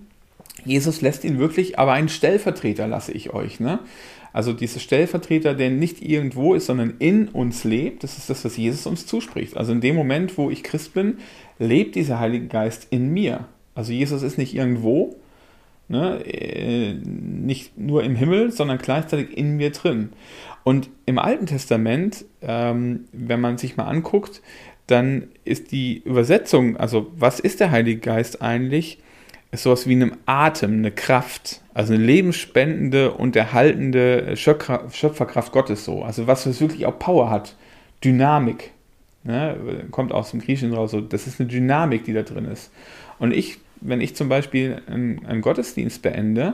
Jesus 0.63 1.02
lässt 1.02 1.24
ihn 1.24 1.38
wirklich, 1.38 1.78
aber 1.80 1.94
einen 1.94 2.10
Stellvertreter 2.10 2.88
lasse 2.88 3.12
ich 3.12 3.34
euch. 3.34 3.60
Ne? 3.60 3.80
Also 4.34 4.52
dieser 4.52 4.80
Stellvertreter, 4.80 5.54
der 5.54 5.69
nicht 5.69 6.02
irgendwo 6.02 6.56
ist, 6.56 6.66
sondern 6.66 6.96
in 7.00 7.30
uns 7.30 7.63
lebt, 7.63 8.04
das 8.04 8.18
ist 8.18 8.30
das, 8.30 8.44
was 8.44 8.58
Jesus 8.58 8.86
uns 8.86 9.06
zuspricht. 9.06 9.56
Also 9.56 9.72
in 9.72 9.80
dem 9.80 9.96
Moment, 9.96 10.38
wo 10.38 10.50
ich 10.50 10.63
Christ 10.63 10.94
bin, 10.94 11.19
lebt 11.58 11.96
dieser 11.96 12.19
Heilige 12.19 12.48
Geist 12.48 12.88
in 12.90 13.13
mir. 13.13 13.46
Also 13.75 13.94
Jesus 13.94 14.24
ist 14.24 14.38
nicht 14.38 14.54
irgendwo, 14.54 15.16
ne, 15.88 16.24
äh, 16.26 16.94
nicht 16.94 17.78
nur 17.78 18.04
im 18.04 18.16
Himmel, 18.16 18.52
sondern 18.52 18.78
gleichzeitig 18.78 19.38
in 19.38 19.58
mir 19.58 19.72
drin. 19.72 20.10
Und 20.64 20.90
im 21.06 21.20
Alten 21.20 21.46
Testament, 21.46 22.26
ähm, 22.42 23.06
wenn 23.12 23.40
man 23.40 23.58
sich 23.58 23.78
mal 23.78 23.86
anguckt, 23.86 24.42
dann 24.88 25.28
ist 25.44 25.72
die 25.72 26.01
Übersetzung, 26.04 26.77
also 26.77 27.12
was 27.18 27.39
ist 27.39 27.60
der 27.60 27.72
Heilige 27.72 28.00
Geist 28.00 28.42
eigentlich, 28.42 29.00
ist 29.51 29.63
sowas 29.63 29.88
wie 29.88 29.94
einem 29.94 30.18
Atem, 30.25 30.74
eine 30.74 30.92
Kraft, 30.92 31.62
also 31.74 31.94
eine 31.94 32.04
lebensspendende 32.04 33.12
und 33.12 33.36
erhaltende 33.36 34.36
Schöpferkraft 34.36 35.51
Gottes 35.51 35.86
so. 35.86 36.04
Also 36.04 36.27
was, 36.27 36.48
was 36.48 36.62
wirklich 36.62 36.86
auch 36.86 37.00
Power 37.00 37.30
hat, 37.30 37.56
Dynamik. 38.04 38.72
Ne? 39.24 39.86
Kommt 39.92 40.12
aus 40.12 40.32
dem 40.32 40.42
Griechischen 40.42 40.74
raus, 40.74 40.92
so, 40.92 41.01
das 41.01 41.25
ist 41.25 41.39
eine 41.39 41.50
Dynamik, 41.50 42.04
die 42.06 42.13
da 42.13 42.24
drin 42.24 42.46
ist. 42.46 42.72
Und 43.18 43.34
ich, 43.34 43.58
wenn 43.82 44.01
ich 44.01 44.15
zum 44.15 44.29
Beispiel 44.29 44.82
einen, 44.88 45.25
einen 45.25 45.41
Gottesdienst 45.41 46.01
beende, 46.01 46.53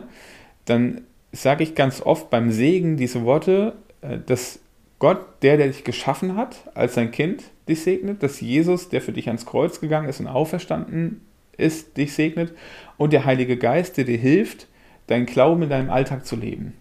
dann 0.65 1.01
sage 1.31 1.63
ich 1.63 1.75
ganz 1.75 2.01
oft 2.01 2.29
beim 2.29 2.51
Segen 2.51 2.97
diese 2.97 3.23
Worte, 3.23 3.73
äh, 4.01 4.17
dass 4.25 4.59
Gott, 4.99 5.25
der, 5.41 5.57
der 5.57 5.67
dich 5.67 5.83
geschaffen 5.83 6.35
hat, 6.35 6.57
als 6.75 6.93
sein 6.93 7.11
Kind 7.11 7.43
dich 7.67 7.81
segnet, 7.81 8.21
dass 8.21 8.39
Jesus, 8.39 8.89
der 8.89 9.01
für 9.01 9.11
dich 9.11 9.27
ans 9.27 9.45
Kreuz 9.45 9.81
gegangen 9.81 10.07
ist 10.07 10.19
und 10.19 10.27
auferstanden 10.27 11.21
ist, 11.57 11.97
dich 11.97 12.13
segnet 12.13 12.53
und 12.97 13.13
der 13.13 13.25
Heilige 13.25 13.57
Geist, 13.57 13.97
der 13.97 14.03
dir 14.03 14.17
hilft, 14.17 14.67
deinen 15.07 15.25
Glauben 15.25 15.63
in 15.63 15.69
deinem 15.69 15.89
Alltag 15.89 16.25
zu 16.25 16.35
leben. 16.35 16.73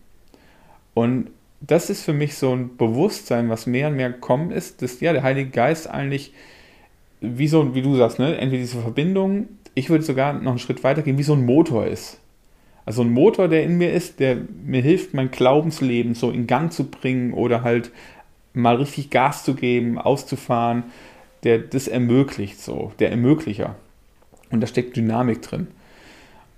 Und 0.95 1.31
das 1.61 1.91
ist 1.91 2.03
für 2.03 2.13
mich 2.13 2.35
so 2.35 2.55
ein 2.55 2.77
Bewusstsein, 2.77 3.49
was 3.49 3.67
mehr 3.67 3.89
und 3.89 3.97
mehr 3.97 4.11
gekommen 4.11 4.51
ist, 4.51 4.83
dass 4.83 5.01
ja 5.01 5.13
der 5.13 5.23
Heilige 5.23 5.51
Geist 5.51 5.89
eigentlich 5.89 6.33
wie 7.21 7.49
so, 7.49 7.75
wie 7.75 7.83
du 7.83 7.97
sagst, 7.97 8.19
ne, 8.19 8.37
entweder 8.39 8.63
diese 8.63 8.81
Verbindung, 8.81 9.49
ich 9.75 9.91
würde 9.91 10.05
sogar 10.05 10.33
noch 10.33 10.51
einen 10.51 10.59
Schritt 10.59 10.85
weiter 10.85 11.03
gehen, 11.03 11.19
wie 11.19 11.23
so 11.23 11.35
ein 11.35 11.45
Motor 11.45 11.87
ist. 11.87 12.21
Also 12.85 13.03
ein 13.03 13.11
Motor, 13.11 13.49
der 13.49 13.63
in 13.63 13.79
mir 13.79 13.93
ist, 13.93 14.21
der 14.21 14.39
mir 14.65 14.83
hilft, 14.83 15.15
mein 15.15 15.31
Glaubensleben 15.31 16.15
so 16.15 16.31
in 16.31 16.47
Gang 16.47 16.73
zu 16.73 16.85
bringen 16.85 17.33
oder 17.33 17.63
halt 17.63 17.91
mal 18.53 18.77
richtig 18.77 19.11
Gas 19.11 19.45
zu 19.45 19.55
geben, 19.55 19.99
auszufahren, 19.99 20.85
der 21.45 21.59
das 21.59 21.89
ermöglicht 21.89 22.61
so, 22.61 22.93
der 22.99 23.11
Ermöglicher. 23.11 23.77
Und 24.51 24.61
da 24.61 24.67
steckt 24.67 24.97
Dynamik 24.97 25.43
drin. 25.43 25.69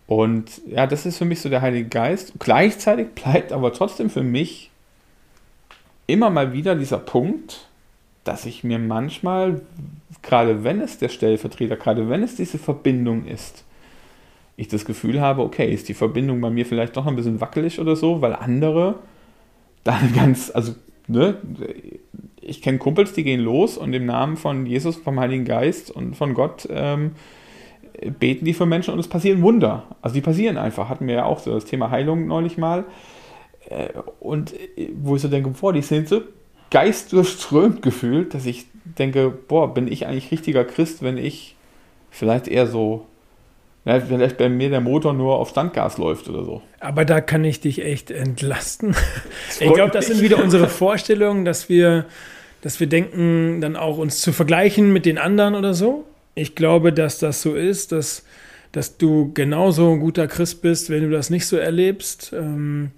Und 0.06 0.60
ja, 0.66 0.86
das 0.86 1.06
ist 1.06 1.18
für 1.18 1.24
mich 1.24 1.40
so 1.40 1.48
der 1.48 1.62
Heilige 1.62 1.88
Geist. 1.88 2.34
Gleichzeitig 2.38 3.08
bleibt 3.14 3.52
aber 3.52 3.72
trotzdem 3.72 4.10
für 4.10 4.22
mich 4.22 4.70
immer 6.06 6.30
mal 6.30 6.52
wieder 6.52 6.74
dieser 6.74 6.98
Punkt, 6.98 7.68
dass 8.24 8.46
ich 8.46 8.64
mir 8.64 8.78
manchmal, 8.78 9.62
gerade 10.22 10.64
wenn 10.64 10.80
es 10.80 10.98
der 10.98 11.08
Stellvertreter, 11.08 11.76
gerade 11.76 12.08
wenn 12.08 12.22
es 12.22 12.36
diese 12.36 12.58
Verbindung 12.58 13.26
ist, 13.26 13.64
ich 14.56 14.68
das 14.68 14.84
Gefühl 14.84 15.20
habe, 15.20 15.42
okay, 15.42 15.72
ist 15.72 15.88
die 15.88 15.94
Verbindung 15.94 16.40
bei 16.40 16.50
mir 16.50 16.66
vielleicht 16.66 16.96
doch 16.96 17.06
ein 17.06 17.16
bisschen 17.16 17.40
wackelig 17.40 17.80
oder 17.80 17.96
so, 17.96 18.20
weil 18.22 18.34
andere 18.34 18.96
dann 19.84 20.12
ganz, 20.14 20.50
also 20.54 20.74
ne, 21.08 21.36
ich 22.40 22.62
kenne 22.62 22.78
Kumpels, 22.78 23.12
die 23.12 23.24
gehen 23.24 23.40
los 23.40 23.76
und 23.76 23.92
im 23.92 24.06
Namen 24.06 24.36
von 24.36 24.66
Jesus, 24.66 24.96
vom 24.96 25.18
Heiligen 25.18 25.44
Geist 25.44 25.90
und 25.90 26.16
von 26.16 26.34
Gott 26.34 26.68
ähm, 26.70 27.12
beten 28.18 28.44
die 28.44 28.54
für 28.54 28.66
Menschen 28.66 28.94
und 28.94 29.00
es 29.00 29.08
passieren 29.08 29.42
Wunder. 29.42 29.84
Also 30.00 30.14
die 30.14 30.20
passieren 30.20 30.56
einfach. 30.56 30.88
Hatten 30.88 31.06
wir 31.06 31.14
ja 31.14 31.24
auch 31.24 31.38
so 31.38 31.52
das 31.52 31.64
Thema 31.64 31.90
Heilung 31.90 32.26
neulich 32.26 32.58
mal. 32.58 32.84
Äh, 33.68 33.90
und 34.20 34.54
äh, 34.76 34.90
wo 34.94 35.16
ich 35.16 35.22
so 35.22 35.28
denke, 35.28 35.50
boah, 35.50 35.72
die 35.72 35.82
sind 35.82 36.08
so 36.08 36.22
geistdurchströmt 36.72 37.82
gefühlt, 37.82 38.32
dass 38.32 38.46
ich 38.46 38.64
denke, 38.98 39.30
boah, 39.30 39.72
bin 39.72 39.92
ich 39.92 40.06
eigentlich 40.06 40.30
richtiger 40.30 40.64
Christ, 40.64 41.02
wenn 41.02 41.18
ich 41.18 41.54
vielleicht 42.10 42.48
eher 42.48 42.66
so, 42.66 43.06
ja, 43.84 44.00
vielleicht 44.00 44.38
bei 44.38 44.48
mir 44.48 44.70
der 44.70 44.80
Motor 44.80 45.12
nur 45.12 45.36
auf 45.36 45.50
Standgas 45.50 45.98
läuft 45.98 46.30
oder 46.30 46.44
so. 46.44 46.62
Aber 46.80 47.04
da 47.04 47.20
kann 47.20 47.44
ich 47.44 47.60
dich 47.60 47.84
echt 47.84 48.10
entlasten. 48.10 48.96
Ich 49.60 49.72
glaube, 49.74 49.92
das 49.92 50.06
sind 50.06 50.22
wieder 50.22 50.42
unsere 50.42 50.66
Vorstellungen, 50.66 51.44
dass 51.44 51.68
wir, 51.68 52.06
dass 52.62 52.80
wir 52.80 52.86
denken, 52.86 53.60
dann 53.60 53.76
auch 53.76 53.98
uns 53.98 54.20
zu 54.20 54.32
vergleichen 54.32 54.92
mit 54.92 55.04
den 55.04 55.18
anderen 55.18 55.54
oder 55.54 55.74
so. 55.74 56.04
Ich 56.34 56.54
glaube, 56.54 56.92
dass 56.92 57.18
das 57.18 57.42
so 57.42 57.54
ist, 57.54 57.92
dass, 57.92 58.24
dass 58.72 58.96
du 58.96 59.30
genauso 59.34 59.92
ein 59.92 60.00
guter 60.00 60.26
Christ 60.26 60.62
bist, 60.62 60.88
wenn 60.88 61.02
du 61.02 61.10
das 61.10 61.28
nicht 61.28 61.46
so 61.46 61.58
erlebst. 61.58 62.32
Ähm, 62.34 62.92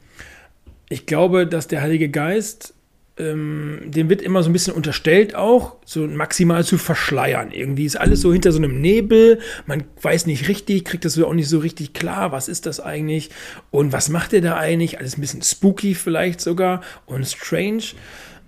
ich 0.89 1.07
glaube, 1.07 1.47
dass 1.47 1.67
der 1.67 1.83
Heilige 1.83 2.09
Geist, 2.09 2.73
ähm, 3.17 3.81
dem 3.85 4.11
wird 4.11 4.23
immer 4.23 4.43
so 4.43 4.51
ein 4.51 4.53
bisschen 4.53 4.75
unterstellt 4.75 5.37
auch, 5.37 5.77
so 5.85 6.07
maximal 6.07 6.65
zu 6.65 6.79
verschleiern. 6.79 7.53
Irgendwie 7.53 7.85
ist 7.85 7.97
alles 7.97 8.21
so 8.21 8.33
hinter 8.33 8.51
so 8.51 8.59
einem 8.59 8.81
Nebel, 8.81 9.39
man 9.67 9.85
weiß 10.03 10.27
nicht 10.27 10.49
richtig, 10.49 10.85
kriegt 10.85 11.05
das 11.05 11.21
auch 11.21 11.33
nicht 11.33 11.49
so 11.49 11.59
richtig 11.59 11.93
klar, 11.93 12.33
was 12.33 12.49
ist 12.49 12.67
das 12.67 12.81
eigentlich 12.81 13.31
und 13.71 13.93
was 13.93 14.09
macht 14.09 14.33
er 14.33 14.41
da 14.41 14.57
eigentlich? 14.57 14.99
Alles 14.99 15.17
ein 15.17 15.21
bisschen 15.21 15.43
spooky 15.43 15.95
vielleicht 15.95 16.41
sogar 16.41 16.81
und 17.07 17.25
strange. 17.25 17.85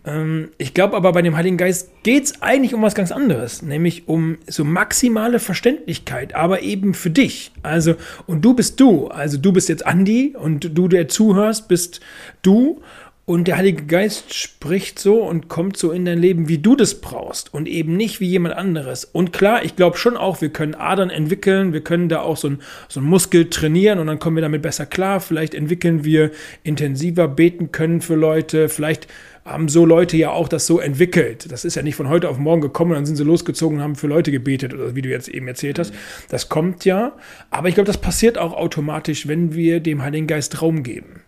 Ähm, 0.04 0.50
ich 0.58 0.74
glaube 0.74 0.96
aber 0.96 1.12
bei 1.12 1.22
dem 1.22 1.36
Heiligen 1.36 1.56
Geist 1.56 1.90
geht 2.02 2.24
es 2.24 2.42
eigentlich 2.42 2.74
um 2.74 2.82
was 2.82 2.94
ganz 2.94 3.12
anderes, 3.12 3.62
nämlich 3.62 4.08
um 4.08 4.38
so 4.48 4.64
maximale 4.64 5.38
Verständlichkeit, 5.38 6.34
aber 6.34 6.62
eben 6.62 6.94
für 6.94 7.10
dich. 7.10 7.52
Also, 7.62 7.94
und 8.26 8.44
du 8.44 8.54
bist 8.54 8.80
du. 8.80 9.08
Also 9.08 9.36
du 9.38 9.52
bist 9.52 9.68
jetzt 9.68 9.86
Andi 9.86 10.34
und 10.36 10.76
du, 10.76 10.88
der 10.88 11.08
zuhörst, 11.08 11.68
bist 11.68 12.00
du. 12.42 12.80
Und 13.28 13.48
der 13.48 13.56
Heilige 13.56 13.86
Geist 13.86 14.34
spricht 14.34 15.00
so 15.00 15.24
und 15.24 15.48
kommt 15.48 15.76
so 15.76 15.90
in 15.90 16.04
dein 16.04 16.20
Leben, 16.20 16.48
wie 16.48 16.58
du 16.58 16.76
das 16.76 17.00
brauchst 17.00 17.52
und 17.52 17.66
eben 17.66 17.96
nicht 17.96 18.20
wie 18.20 18.28
jemand 18.28 18.54
anderes. 18.54 19.04
Und 19.04 19.32
klar, 19.32 19.64
ich 19.64 19.74
glaube 19.74 19.96
schon 19.96 20.16
auch, 20.16 20.40
wir 20.40 20.50
können 20.50 20.76
Adern 20.76 21.10
entwickeln, 21.10 21.72
wir 21.72 21.80
können 21.80 22.08
da 22.08 22.20
auch 22.20 22.36
so 22.36 22.50
ein, 22.50 22.60
so 22.88 23.00
ein 23.00 23.04
Muskel 23.04 23.50
trainieren 23.50 23.98
und 23.98 24.06
dann 24.06 24.20
kommen 24.20 24.36
wir 24.36 24.42
damit 24.42 24.62
besser 24.62 24.86
klar. 24.86 25.18
Vielleicht 25.18 25.56
entwickeln 25.56 26.04
wir 26.04 26.30
intensiver 26.62 27.26
beten 27.26 27.72
können 27.72 28.00
für 28.00 28.14
Leute, 28.14 28.68
vielleicht 28.68 29.08
haben 29.44 29.68
so 29.68 29.84
Leute 29.84 30.16
ja 30.16 30.30
auch 30.30 30.46
das 30.46 30.68
so 30.68 30.78
entwickelt. 30.78 31.50
Das 31.50 31.64
ist 31.64 31.74
ja 31.74 31.82
nicht 31.82 31.96
von 31.96 32.08
heute 32.08 32.28
auf 32.28 32.38
morgen 32.38 32.60
gekommen, 32.60 32.92
dann 32.92 33.06
sind 33.06 33.16
sie 33.16 33.24
losgezogen 33.24 33.78
und 33.78 33.82
haben 33.82 33.96
für 33.96 34.06
Leute 34.06 34.30
gebetet, 34.30 34.72
oder 34.72 34.94
wie 34.94 35.02
du 35.02 35.08
jetzt 35.08 35.26
eben 35.26 35.48
erzählt 35.48 35.80
hast. 35.80 35.92
Das 36.28 36.48
kommt 36.48 36.84
ja. 36.84 37.16
Aber 37.50 37.68
ich 37.68 37.74
glaube, 37.74 37.88
das 37.88 37.98
passiert 37.98 38.38
auch 38.38 38.52
automatisch, 38.52 39.26
wenn 39.26 39.52
wir 39.52 39.80
dem 39.80 40.02
Heiligen 40.02 40.28
Geist 40.28 40.62
Raum 40.62 40.84
geben. 40.84 41.22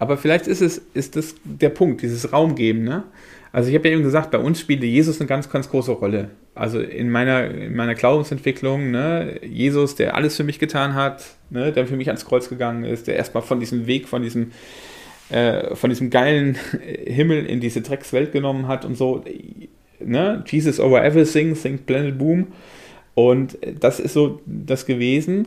Aber 0.00 0.16
vielleicht 0.16 0.48
ist 0.48 0.62
es, 0.62 0.82
ist 0.94 1.14
das 1.14 1.36
der 1.44 1.68
Punkt, 1.68 2.02
dieses 2.02 2.32
Raum 2.32 2.56
geben, 2.56 2.82
ne? 2.82 3.04
Also 3.52 3.68
ich 3.68 3.74
habe 3.74 3.88
ja 3.88 3.94
eben 3.94 4.04
gesagt, 4.04 4.30
bei 4.30 4.38
uns 4.38 4.60
spielte 4.60 4.86
Jesus 4.86 5.20
eine 5.20 5.28
ganz, 5.28 5.50
ganz 5.50 5.68
große 5.70 5.92
Rolle. 5.92 6.30
Also 6.54 6.80
in 6.80 7.10
meiner, 7.10 7.46
in 7.50 7.74
meiner 7.74 7.94
Glaubensentwicklung, 7.94 8.90
ne, 8.90 9.40
Jesus, 9.44 9.96
der 9.96 10.14
alles 10.14 10.36
für 10.36 10.44
mich 10.44 10.58
getan 10.60 10.94
hat, 10.94 11.24
ne, 11.50 11.72
der 11.72 11.86
für 11.86 11.96
mich 11.96 12.08
ans 12.08 12.24
Kreuz 12.24 12.48
gegangen 12.48 12.84
ist, 12.84 13.08
der 13.08 13.16
erstmal 13.16 13.42
von 13.42 13.58
diesem 13.58 13.86
Weg, 13.86 14.08
von 14.08 14.22
diesem 14.22 14.52
äh, 15.30 15.76
von 15.76 15.90
diesem 15.90 16.10
geilen 16.10 16.56
Himmel 17.06 17.46
in 17.46 17.60
diese 17.60 17.82
Dreckswelt 17.82 18.32
genommen 18.32 18.66
hat 18.66 18.84
und 18.84 18.96
so. 18.96 19.24
Ne? 20.00 20.44
Jesus 20.46 20.80
over 20.80 21.04
everything, 21.04 21.54
think 21.54 21.86
Planet 21.86 22.18
Boom. 22.18 22.48
Und 23.14 23.58
das 23.80 24.00
ist 24.00 24.14
so 24.14 24.40
das 24.46 24.86
gewesen. 24.86 25.46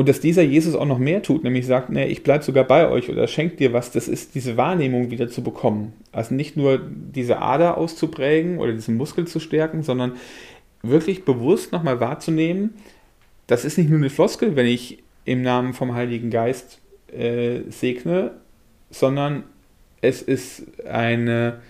Und 0.00 0.08
dass 0.08 0.18
dieser 0.18 0.40
Jesus 0.40 0.74
auch 0.74 0.86
noch 0.86 0.98
mehr 0.98 1.22
tut, 1.22 1.44
nämlich 1.44 1.66
sagt, 1.66 1.90
ne, 1.90 2.08
ich 2.08 2.22
bleibe 2.22 2.42
sogar 2.42 2.64
bei 2.64 2.88
euch 2.88 3.10
oder 3.10 3.28
schenkt 3.28 3.60
dir 3.60 3.74
was, 3.74 3.90
das 3.90 4.08
ist 4.08 4.34
diese 4.34 4.56
Wahrnehmung 4.56 5.10
wieder 5.10 5.28
zu 5.28 5.42
bekommen. 5.42 5.92
Also 6.10 6.34
nicht 6.34 6.56
nur 6.56 6.80
diese 6.80 7.42
Ader 7.42 7.76
auszuprägen 7.76 8.56
oder 8.56 8.72
diesen 8.72 8.96
Muskel 8.96 9.26
zu 9.26 9.40
stärken, 9.40 9.82
sondern 9.82 10.12
wirklich 10.80 11.26
bewusst 11.26 11.72
nochmal 11.72 12.00
wahrzunehmen, 12.00 12.72
das 13.46 13.66
ist 13.66 13.76
nicht 13.76 13.90
nur 13.90 13.98
eine 13.98 14.08
Floskel, 14.08 14.56
wenn 14.56 14.64
ich 14.64 15.02
im 15.26 15.42
Namen 15.42 15.74
vom 15.74 15.92
Heiligen 15.92 16.30
Geist 16.30 16.80
äh, 17.12 17.60
segne, 17.68 18.30
sondern 18.88 19.44
es 20.00 20.22
ist 20.22 20.62
eine, 20.86 21.60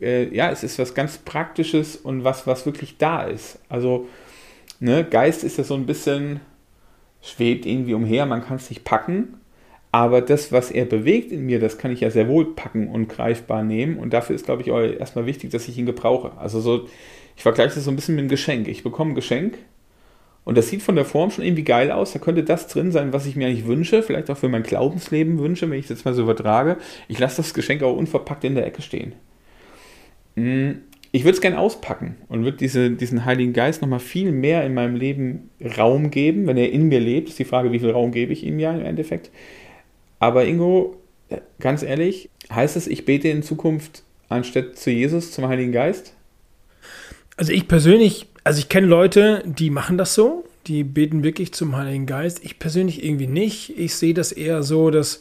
äh, 0.00 0.32
ja, 0.32 0.52
es 0.52 0.62
ist 0.62 0.78
was 0.78 0.94
ganz 0.94 1.18
Praktisches 1.18 1.96
und 1.96 2.22
was, 2.22 2.46
was 2.46 2.64
wirklich 2.64 2.96
da 2.96 3.24
ist. 3.24 3.58
Also, 3.68 4.06
ne, 4.78 5.04
Geist 5.04 5.42
ist 5.42 5.58
ja 5.58 5.64
so 5.64 5.74
ein 5.74 5.86
bisschen, 5.86 6.38
schwebt 7.26 7.66
irgendwie 7.66 7.94
umher, 7.94 8.24
man 8.26 8.44
kann 8.44 8.56
es 8.56 8.70
nicht 8.70 8.84
packen, 8.84 9.34
aber 9.90 10.20
das, 10.20 10.52
was 10.52 10.70
er 10.70 10.84
bewegt 10.84 11.32
in 11.32 11.44
mir, 11.46 11.58
das 11.58 11.78
kann 11.78 11.90
ich 11.90 12.00
ja 12.00 12.10
sehr 12.10 12.28
wohl 12.28 12.54
packen 12.54 12.88
und 12.88 13.08
greifbar 13.08 13.64
nehmen 13.64 13.98
und 13.98 14.12
dafür 14.12 14.36
ist, 14.36 14.44
glaube 14.44 14.62
ich, 14.62 14.68
erstmal 14.68 15.26
wichtig, 15.26 15.50
dass 15.50 15.68
ich 15.68 15.76
ihn 15.78 15.86
gebrauche. 15.86 16.32
Also 16.38 16.60
so, 16.60 16.86
ich 17.36 17.42
vergleiche 17.42 17.74
das 17.74 17.84
so 17.84 17.90
ein 17.90 17.96
bisschen 17.96 18.14
mit 18.14 18.22
einem 18.22 18.28
Geschenk. 18.28 18.68
Ich 18.68 18.82
bekomme 18.82 19.12
ein 19.12 19.14
Geschenk 19.14 19.58
und 20.44 20.56
das 20.56 20.68
sieht 20.68 20.82
von 20.82 20.94
der 20.94 21.04
Form 21.04 21.30
schon 21.30 21.44
irgendwie 21.44 21.64
geil 21.64 21.90
aus. 21.90 22.12
Da 22.12 22.18
könnte 22.18 22.44
das 22.44 22.68
drin 22.68 22.92
sein, 22.92 23.12
was 23.12 23.26
ich 23.26 23.36
mir 23.36 23.48
eigentlich 23.48 23.66
wünsche, 23.66 24.02
vielleicht 24.02 24.30
auch 24.30 24.36
für 24.36 24.48
mein 24.48 24.62
Glaubensleben 24.62 25.38
wünsche, 25.38 25.68
wenn 25.68 25.78
ich 25.78 25.88
das 25.88 25.98
jetzt 25.98 26.04
mal 26.04 26.14
so 26.14 26.22
übertrage. 26.22 26.76
Ich 27.08 27.18
lasse 27.18 27.38
das 27.38 27.54
Geschenk 27.54 27.82
auch 27.82 27.96
unverpackt 27.96 28.44
in 28.44 28.54
der 28.54 28.66
Ecke 28.66 28.82
stehen. 28.82 29.14
Ich 31.16 31.24
würde 31.24 31.34
es 31.34 31.40
gerne 31.40 31.58
auspacken 31.58 32.16
und 32.28 32.44
würde 32.44 32.56
diese, 32.56 32.90
diesen 32.90 33.24
Heiligen 33.24 33.52
Geist 33.52 33.82
nochmal 33.82 34.00
viel 34.00 34.32
mehr 34.32 34.64
in 34.64 34.74
meinem 34.74 34.96
Leben 34.96 35.50
Raum 35.78 36.10
geben. 36.10 36.46
Wenn 36.46 36.56
er 36.56 36.70
in 36.70 36.88
mir 36.88 37.00
lebt, 37.00 37.28
ist 37.28 37.38
die 37.38 37.44
Frage, 37.44 37.72
wie 37.72 37.78
viel 37.78 37.90
Raum 37.90 38.12
gebe 38.12 38.32
ich 38.32 38.44
ihm 38.44 38.58
ja 38.58 38.72
im 38.72 38.84
Endeffekt. 38.84 39.30
Aber 40.18 40.44
Ingo, 40.44 40.96
ganz 41.58 41.82
ehrlich, 41.82 42.30
heißt 42.50 42.76
es, 42.76 42.86
ich 42.86 43.04
bete 43.04 43.28
in 43.28 43.42
Zukunft 43.42 44.02
anstatt 44.28 44.76
zu 44.76 44.90
Jesus 44.90 45.32
zum 45.32 45.46
Heiligen 45.48 45.72
Geist? 45.72 46.14
Also 47.36 47.52
ich 47.52 47.68
persönlich 47.68 48.28
also 48.46 48.60
ich 48.60 48.68
kenne 48.68 48.86
Leute, 48.86 49.42
die 49.44 49.70
machen 49.70 49.98
das 49.98 50.14
so, 50.14 50.44
die 50.68 50.84
beten 50.84 51.24
wirklich 51.24 51.52
zum 51.52 51.76
Heiligen 51.76 52.06
Geist. 52.06 52.44
Ich 52.44 52.60
persönlich 52.60 53.04
irgendwie 53.04 53.26
nicht. 53.26 53.76
Ich 53.76 53.96
sehe 53.96 54.14
das 54.14 54.30
eher 54.30 54.62
so, 54.62 54.92
dass 54.92 55.18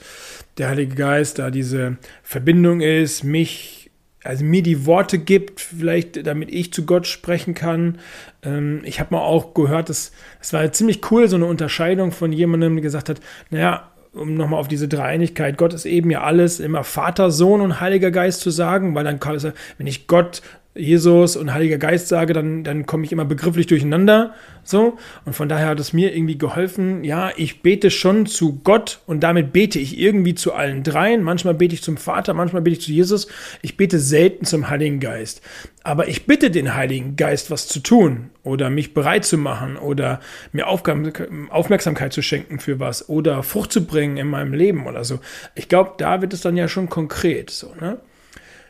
der 0.60 0.70
Heilige 0.70 0.94
Geist 0.94 1.40
da 1.40 1.50
diese 1.50 1.98
Verbindung 2.22 2.82
ist, 2.82 3.24
mich, 3.24 3.85
also 4.26 4.44
mir 4.44 4.64
die 4.64 4.86
Worte 4.86 5.20
gibt, 5.20 5.62
vielleicht 5.62 6.26
damit 6.26 6.52
ich 6.52 6.74
zu 6.74 6.86
Gott 6.86 7.08
sprechen 7.08 7.54
kann. 7.54 8.00
Ähm, 8.44 8.82
ich 8.84 9.00
habe 9.00 9.16
mal 9.16 9.22
auch 9.22 9.54
gehört, 9.54 9.90
es 9.90 10.12
war 10.52 10.72
ziemlich 10.72 11.12
cool, 11.12 11.28
so 11.28 11.36
eine 11.36 11.46
Unterscheidung 11.46 12.12
von 12.12 12.32
jemandem, 12.32 12.76
der 12.76 12.82
gesagt 12.82 13.10
hat, 13.10 13.20
naja, 13.50 13.92
um 14.14 14.36
nochmal 14.36 14.60
auf 14.60 14.68
diese 14.68 14.88
Dreieinigkeit, 14.88 15.58
Gott 15.58 15.74
ist 15.74 15.86
eben 15.86 16.10
ja 16.10 16.22
alles, 16.22 16.60
immer 16.60 16.84
Vater, 16.84 17.32
Sohn 17.32 17.62
und 17.62 17.82
Heiliger 17.82 18.12
Geist 18.12 18.42
zu 18.42 18.50
sagen, 18.50 18.96
weil 18.96 19.04
dann 19.04 19.20
kann 19.20 19.36
es, 19.36 19.46
wenn 19.78 19.88
ich 19.88 20.08
Gott 20.08 20.42
Jesus 20.76 21.38
und 21.38 21.54
Heiliger 21.54 21.78
Geist 21.78 22.10
sage, 22.10 22.34
dann, 22.34 22.66
dann 22.66 22.86
komme 22.86 23.06
ich 23.06 23.14
immer 23.14 23.24
begrifflich 23.24 23.66
durcheinander. 23.68 24.34
So. 24.64 24.98
Und 25.24 25.34
von 25.34 25.48
daher 25.48 25.68
hat 25.68 25.80
es 25.80 25.94
mir 25.94 26.14
irgendwie 26.14 26.38
geholfen, 26.38 27.04
ja, 27.04 27.32
ich 27.38 27.62
bete 27.62 27.90
schon 27.90 28.26
zu 28.26 28.60
Gott 28.64 29.00
und 29.06 29.22
damit 29.22 29.54
bete 29.54 29.80
ich 29.80 29.98
irgendwie 29.98 30.36
zu 30.36 30.54
allen 30.54 30.84
dreien. 30.84 31.24
Manchmal 31.24 31.54
bete 31.54 31.76
ich 31.76 31.82
zum 31.82 31.96
Vater, 31.96 32.34
manchmal 32.34 32.62
bete 32.62 32.78
ich 32.78 32.84
zu 32.84 32.92
Jesus. 32.92 33.28
Ich 33.62 33.78
bete 33.78 34.00
selten 34.00 34.44
zum 34.44 34.70
Heiligen 34.70 35.00
Geist. 35.00 35.42
Aber 35.84 36.10
ich 36.10 36.26
bitte 36.26 36.52
den 36.52 36.76
Heiligen 36.76 37.16
Geist, 37.16 37.52
was 37.52 37.68
zu 37.68 37.80
tun 37.80 38.32
oder 38.44 38.70
mich 38.70 38.94
bereit 38.94 39.24
zu 39.24 39.38
machen 39.38 39.78
oder 39.78 40.20
mir 40.52 40.68
Aufmerksamkeit 40.68 42.12
zu 42.12 42.22
schenken 42.22 42.60
für 42.60 42.80
was 42.80 43.08
oder 43.08 43.44
Frucht 43.44 43.72
zu 43.72 43.86
bringen 43.86 44.18
in 44.18 44.28
meinem 44.28 44.54
Leben 44.54 44.88
oder 44.88 45.06
so. 45.06 45.20
Ich 45.54 45.70
glaube, 45.70 45.92
da 45.98 46.22
wird 46.22 46.34
es 46.34 46.42
dann 46.42 46.58
ja 46.58 46.68
schon 46.68 46.90
konkret, 46.90 47.50
so, 47.50 47.74
ne? 47.80 48.00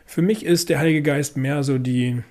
Für 0.05 0.21
mich 0.21 0.45
ist 0.45 0.69
der 0.69 0.79
Heilige 0.79 1.01
Geist 1.01 1.35
mehr 1.35 1.63
so 1.63 1.77
die, 1.77 2.21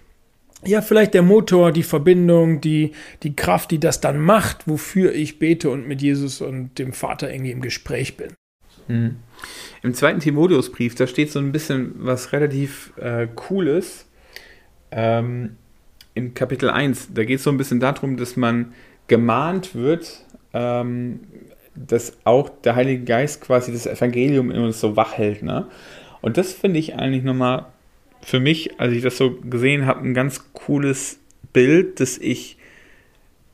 ja, 0.64 0.80
vielleicht 0.80 1.14
der 1.14 1.22
Motor, 1.22 1.72
die 1.72 1.82
Verbindung, 1.82 2.60
die, 2.60 2.92
die 3.22 3.36
Kraft, 3.36 3.70
die 3.70 3.80
das 3.80 4.00
dann 4.00 4.18
macht, 4.18 4.66
wofür 4.68 5.12
ich 5.12 5.38
bete 5.38 5.70
und 5.70 5.86
mit 5.86 6.00
Jesus 6.00 6.40
und 6.40 6.78
dem 6.78 6.92
Vater 6.92 7.32
irgendwie 7.32 7.50
im 7.50 7.60
Gespräch 7.60 8.16
bin. 8.16 8.28
Mhm. 8.88 9.16
Im 9.82 9.94
zweiten 9.94 10.20
Timotheusbrief, 10.20 10.94
da 10.94 11.06
steht 11.06 11.30
so 11.30 11.38
ein 11.38 11.52
bisschen 11.52 11.94
was 11.98 12.32
relativ 12.32 12.92
äh, 12.96 13.26
Cooles. 13.34 14.06
Ähm, 14.90 15.56
Im 16.14 16.34
Kapitel 16.34 16.70
1, 16.70 17.12
da 17.12 17.24
geht 17.24 17.38
es 17.38 17.44
so 17.44 17.50
ein 17.50 17.56
bisschen 17.56 17.80
darum, 17.80 18.16
dass 18.16 18.36
man 18.36 18.72
gemahnt 19.08 19.74
wird, 19.74 20.24
ähm, 20.52 21.20
dass 21.74 22.16
auch 22.24 22.48
der 22.48 22.76
Heilige 22.76 23.04
Geist 23.04 23.40
quasi 23.40 23.72
das 23.72 23.86
Evangelium 23.86 24.50
in 24.50 24.60
uns 24.60 24.80
so 24.80 24.96
wach 24.96 25.18
hält. 25.18 25.42
Ne? 25.42 25.66
Und 26.24 26.38
das 26.38 26.54
finde 26.54 26.78
ich 26.78 26.94
eigentlich 26.94 27.22
nochmal 27.22 27.66
für 28.22 28.40
mich, 28.40 28.80
als 28.80 28.94
ich 28.94 29.02
das 29.02 29.18
so 29.18 29.32
gesehen 29.32 29.84
habe, 29.84 30.00
ein 30.00 30.14
ganz 30.14 30.54
cooles 30.54 31.18
Bild, 31.52 32.00
dass 32.00 32.16
ich 32.16 32.56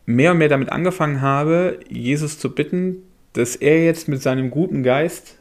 mehr 0.07 0.31
und 0.31 0.39
mehr 0.39 0.49
damit 0.49 0.71
angefangen 0.71 1.21
habe, 1.21 1.81
Jesus 1.89 2.39
zu 2.39 2.55
bitten, 2.55 2.99
dass 3.33 3.57
er 3.57 3.85
jetzt 3.85 4.07
mit 4.07 4.23
seinem 4.23 4.53
guten 4.53 4.85
Geist 4.85 5.37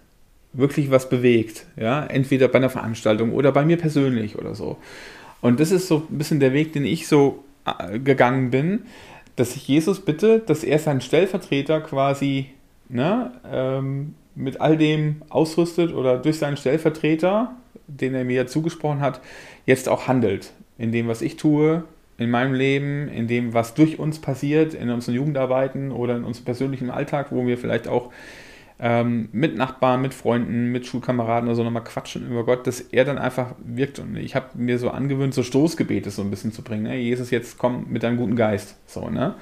wirklich 0.53 0.89
was 0.89 1.07
bewegt. 1.07 1.67
Ja, 1.77 2.03
entweder 2.03 2.47
bei 2.47 2.57
einer 2.57 2.71
Veranstaltung 2.71 3.31
oder 3.33 3.51
bei 3.51 3.63
mir 3.63 3.77
persönlich 3.77 4.35
oder 4.35 4.55
so. 4.55 4.79
Und 5.39 5.59
das 5.59 5.69
ist 5.69 5.87
so 5.87 6.07
ein 6.09 6.17
bisschen 6.17 6.39
der 6.39 6.53
Weg, 6.53 6.73
den 6.73 6.83
ich 6.83 7.07
so 7.07 7.43
äh, 7.63 7.99
gegangen 7.99 8.49
bin, 8.49 8.85
dass 9.35 9.55
ich 9.55 9.67
Jesus 9.67 9.99
bitte, 9.99 10.39
dass 10.39 10.63
er 10.63 10.79
seinen 10.79 11.01
Stellvertreter 11.01 11.79
quasi 11.81 12.47
ne, 12.87 13.33
ähm, 13.53 14.15
mit 14.35 14.61
all 14.61 14.77
dem 14.77 15.21
ausrüstet 15.29 15.93
oder 15.93 16.17
durch 16.17 16.37
seinen 16.37 16.57
Stellvertreter, 16.57 17.55
den 17.87 18.15
er 18.15 18.23
mir 18.23 18.47
zugesprochen 18.47 19.01
hat, 19.01 19.21
jetzt 19.65 19.89
auch 19.89 20.07
handelt. 20.07 20.53
In 20.77 20.91
dem, 20.91 21.07
was 21.07 21.21
ich 21.21 21.35
tue, 21.35 21.83
in 22.17 22.29
meinem 22.29 22.53
Leben, 22.53 23.07
in 23.07 23.27
dem, 23.27 23.53
was 23.53 23.73
durch 23.73 23.97
uns 23.97 24.19
passiert, 24.19 24.73
in 24.73 24.89
unseren 24.89 25.15
Jugendarbeiten 25.15 25.91
oder 25.91 26.17
in 26.17 26.23
unserem 26.23 26.45
persönlichen 26.45 26.89
Alltag, 26.89 27.27
wo 27.31 27.45
wir 27.47 27.57
vielleicht 27.57 27.87
auch 27.87 28.11
ähm, 28.79 29.29
mit 29.31 29.57
Nachbarn, 29.57 30.01
mit 30.01 30.13
Freunden, 30.13 30.71
mit 30.71 30.85
Schulkameraden 30.85 31.47
oder 31.49 31.55
so 31.55 31.63
nochmal 31.63 31.83
quatschen 31.83 32.29
über 32.29 32.45
Gott, 32.45 32.65
dass 32.65 32.79
er 32.79 33.05
dann 33.05 33.17
einfach 33.17 33.55
wirkt. 33.63 33.99
Und 33.99 34.15
ich 34.15 34.35
habe 34.35 34.47
mir 34.55 34.79
so 34.79 34.89
angewöhnt, 34.89 35.33
so 35.33 35.43
Stoßgebete 35.43 36.11
so 36.11 36.21
ein 36.21 36.29
bisschen 36.29 36.53
zu 36.53 36.61
bringen. 36.61 36.83
Ne? 36.83 36.97
Jesus, 36.97 37.31
jetzt 37.31 37.57
komm 37.57 37.87
mit 37.89 38.03
deinem 38.03 38.17
guten 38.17 38.35
Geist. 38.35 38.77
So, 38.85 39.09
ne? 39.09 39.35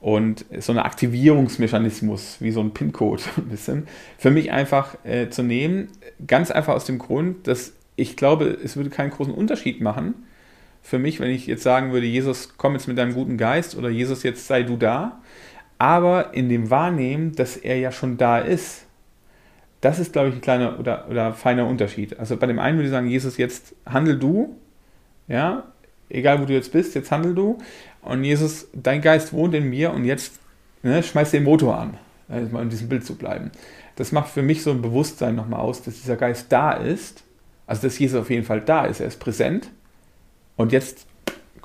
Und 0.00 0.44
so 0.58 0.72
ein 0.72 0.78
Aktivierungsmechanismus, 0.78 2.36
wie 2.40 2.50
so 2.50 2.60
ein 2.60 2.72
PIN-Code 2.72 3.22
ein 3.38 3.48
bisschen, 3.48 3.88
für 4.18 4.30
mich 4.30 4.52
einfach 4.52 4.96
äh, 5.04 5.30
zu 5.30 5.42
nehmen. 5.42 5.88
Ganz 6.26 6.50
einfach 6.50 6.74
aus 6.74 6.84
dem 6.84 6.98
Grund, 6.98 7.46
dass 7.46 7.72
ich 7.96 8.16
glaube, 8.16 8.58
es 8.62 8.76
würde 8.76 8.90
keinen 8.90 9.10
großen 9.10 9.32
Unterschied 9.32 9.80
machen 9.80 10.14
für 10.82 10.98
mich, 10.98 11.18
wenn 11.18 11.30
ich 11.30 11.46
jetzt 11.46 11.64
sagen 11.64 11.92
würde, 11.92 12.06
Jesus, 12.06 12.54
komm 12.56 12.74
jetzt 12.74 12.86
mit 12.86 12.96
deinem 12.96 13.14
guten 13.14 13.38
Geist 13.38 13.76
oder 13.76 13.88
Jesus, 13.88 14.22
jetzt 14.22 14.46
sei 14.46 14.62
du 14.62 14.76
da 14.76 15.20
aber 15.78 16.34
in 16.34 16.48
dem 16.48 16.70
Wahrnehmen, 16.70 17.32
dass 17.32 17.56
er 17.56 17.78
ja 17.78 17.92
schon 17.92 18.16
da 18.16 18.38
ist, 18.38 18.86
das 19.80 19.98
ist, 19.98 20.12
glaube 20.12 20.30
ich, 20.30 20.34
ein 20.34 20.40
kleiner 20.40 20.80
oder, 20.80 21.06
oder 21.08 21.32
feiner 21.32 21.66
Unterschied. 21.66 22.18
Also 22.18 22.36
bei 22.36 22.46
dem 22.46 22.58
einen 22.58 22.78
würde 22.78 22.86
ich 22.86 22.92
sagen, 22.92 23.08
Jesus, 23.08 23.36
jetzt 23.36 23.74
handel 23.84 24.18
du, 24.18 24.56
ja, 25.28 25.64
egal 26.08 26.40
wo 26.40 26.46
du 26.46 26.54
jetzt 26.54 26.72
bist, 26.72 26.94
jetzt 26.94 27.10
handel 27.10 27.34
du. 27.34 27.58
Und 28.06 28.24
Jesus, 28.24 28.68
dein 28.72 29.02
Geist 29.02 29.32
wohnt 29.32 29.54
in 29.54 29.68
mir 29.68 29.92
und 29.92 30.04
jetzt 30.04 30.34
ne, 30.82 31.02
schmeiß 31.02 31.30
den 31.30 31.44
Motor 31.44 31.78
an, 31.78 31.98
also 32.28 32.52
mal 32.52 32.62
in 32.62 32.70
diesem 32.70 32.88
Bild 32.88 33.04
zu 33.04 33.16
bleiben. 33.16 33.50
Das 33.96 34.12
macht 34.12 34.30
für 34.30 34.42
mich 34.42 34.62
so 34.62 34.70
ein 34.70 34.82
Bewusstsein 34.82 35.34
nochmal 35.34 35.60
aus, 35.60 35.82
dass 35.82 36.00
dieser 36.00 36.16
Geist 36.16 36.46
da 36.50 36.72
ist, 36.72 37.24
also 37.66 37.82
dass 37.82 37.98
Jesus 37.98 38.20
auf 38.20 38.30
jeden 38.30 38.44
Fall 38.44 38.60
da 38.60 38.84
ist, 38.84 39.00
er 39.00 39.06
ist 39.06 39.20
präsent. 39.20 39.70
Und 40.56 40.72
jetzt 40.72 41.06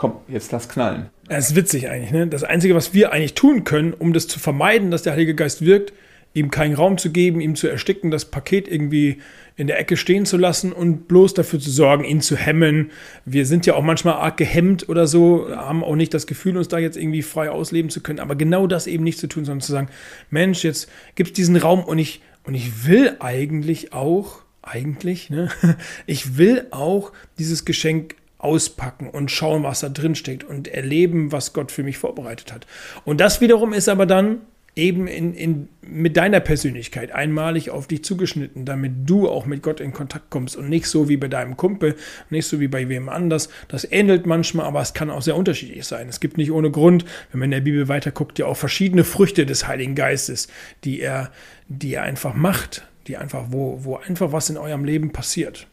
komm, 0.01 0.15
jetzt 0.27 0.51
lass 0.51 0.67
knallen. 0.67 1.09
Es 1.29 1.51
ist 1.51 1.55
witzig 1.55 1.87
eigentlich, 1.87 2.11
ne? 2.11 2.25
Das 2.25 2.43
Einzige, 2.43 2.73
was 2.73 2.93
wir 2.93 3.13
eigentlich 3.13 3.35
tun 3.35 3.63
können, 3.63 3.93
um 3.93 4.13
das 4.13 4.27
zu 4.27 4.39
vermeiden, 4.39 4.89
dass 4.89 5.03
der 5.03 5.13
Heilige 5.13 5.35
Geist 5.35 5.63
wirkt, 5.63 5.93
ihm 6.33 6.49
keinen 6.49 6.75
Raum 6.75 6.97
zu 6.97 7.11
geben, 7.11 7.41
ihm 7.41 7.55
zu 7.55 7.67
ersticken, 7.67 8.11
das 8.11 8.25
Paket 8.25 8.67
irgendwie 8.67 9.17
in 9.57 9.67
der 9.67 9.79
Ecke 9.79 9.97
stehen 9.97 10.25
zu 10.25 10.37
lassen 10.37 10.71
und 10.71 11.07
bloß 11.07 11.33
dafür 11.33 11.59
zu 11.59 11.69
sorgen, 11.69 12.03
ihn 12.03 12.21
zu 12.21 12.37
hemmen. 12.37 12.91
Wir 13.25 13.45
sind 13.45 13.65
ja 13.65 13.75
auch 13.75 13.83
manchmal 13.83 14.15
arg 14.15 14.37
gehemmt 14.37 14.87
oder 14.87 15.07
so, 15.07 15.49
haben 15.49 15.83
auch 15.83 15.95
nicht 15.95 16.13
das 16.13 16.27
Gefühl, 16.27 16.57
uns 16.57 16.69
da 16.69 16.77
jetzt 16.77 16.97
irgendwie 16.97 17.21
frei 17.21 17.49
ausleben 17.49 17.91
zu 17.91 18.01
können, 18.01 18.19
aber 18.19 18.35
genau 18.35 18.65
das 18.67 18.87
eben 18.87 19.03
nicht 19.03 19.19
zu 19.19 19.27
tun, 19.27 19.45
sondern 19.45 19.61
zu 19.61 19.71
sagen, 19.71 19.89
Mensch, 20.29 20.63
jetzt 20.63 20.89
gibt 21.15 21.31
es 21.31 21.33
diesen 21.33 21.57
Raum 21.57 21.83
und 21.83 21.99
ich, 21.99 22.21
und 22.43 22.55
ich 22.55 22.87
will 22.87 23.17
eigentlich 23.19 23.93
auch, 23.93 24.41
eigentlich, 24.61 25.29
ne? 25.29 25.49
Ich 26.05 26.37
will 26.37 26.67
auch 26.71 27.11
dieses 27.37 27.65
Geschenk 27.65 28.15
auspacken 28.37 29.09
und 29.09 29.29
schauen, 29.29 29.63
was 29.63 29.81
da 29.81 29.89
drin 29.89 30.15
steckt 30.15 30.43
und 30.43 30.67
erleben, 30.67 31.31
was 31.31 31.53
Gott 31.53 31.71
für 31.71 31.83
mich 31.83 31.97
vorbereitet 31.97 32.51
hat. 32.51 32.65
Und 33.05 33.21
das 33.21 33.41
wiederum 33.41 33.73
ist 33.73 33.89
aber 33.89 34.05
dann 34.05 34.41
eben 34.75 35.07
in, 35.07 35.33
in, 35.33 35.69
mit 35.81 36.15
deiner 36.15 36.39
Persönlichkeit 36.39 37.11
einmalig 37.11 37.69
auf 37.71 37.87
dich 37.87 38.03
zugeschnitten, 38.03 38.63
damit 38.63 39.09
du 39.09 39.27
auch 39.27 39.45
mit 39.45 39.61
Gott 39.61 39.81
in 39.81 39.91
Kontakt 39.91 40.29
kommst 40.29 40.55
und 40.55 40.69
nicht 40.69 40.87
so 40.87 41.09
wie 41.09 41.17
bei 41.17 41.27
deinem 41.27 41.57
Kumpel, 41.57 41.95
nicht 42.29 42.45
so 42.45 42.59
wie 42.61 42.69
bei 42.69 42.87
wem 42.87 43.09
anders. 43.09 43.49
Das 43.67 43.89
ähnelt 43.91 44.25
manchmal, 44.25 44.65
aber 44.65 44.81
es 44.81 44.93
kann 44.93 45.09
auch 45.09 45.21
sehr 45.21 45.35
unterschiedlich 45.35 45.85
sein. 45.85 46.07
Es 46.07 46.21
gibt 46.21 46.37
nicht 46.37 46.51
ohne 46.51 46.71
Grund, 46.71 47.03
wenn 47.31 47.39
man 47.39 47.47
in 47.47 47.51
der 47.51 47.61
Bibel 47.61 47.89
weiterguckt, 47.89 48.39
ja 48.39 48.45
auch 48.45 48.57
verschiedene 48.57 49.03
Früchte 49.03 49.45
des 49.45 49.67
Heiligen 49.67 49.95
Geistes, 49.95 50.47
die 50.85 51.01
er, 51.01 51.31
die 51.67 51.95
er 51.95 52.03
einfach 52.03 52.33
macht, 52.33 52.87
die 53.07 53.17
einfach, 53.17 53.47
wo, 53.49 53.83
wo 53.83 53.97
einfach 53.97 54.31
was 54.31 54.49
in 54.49 54.57
eurem 54.57 54.85
Leben 54.85 55.11
passiert. 55.11 55.67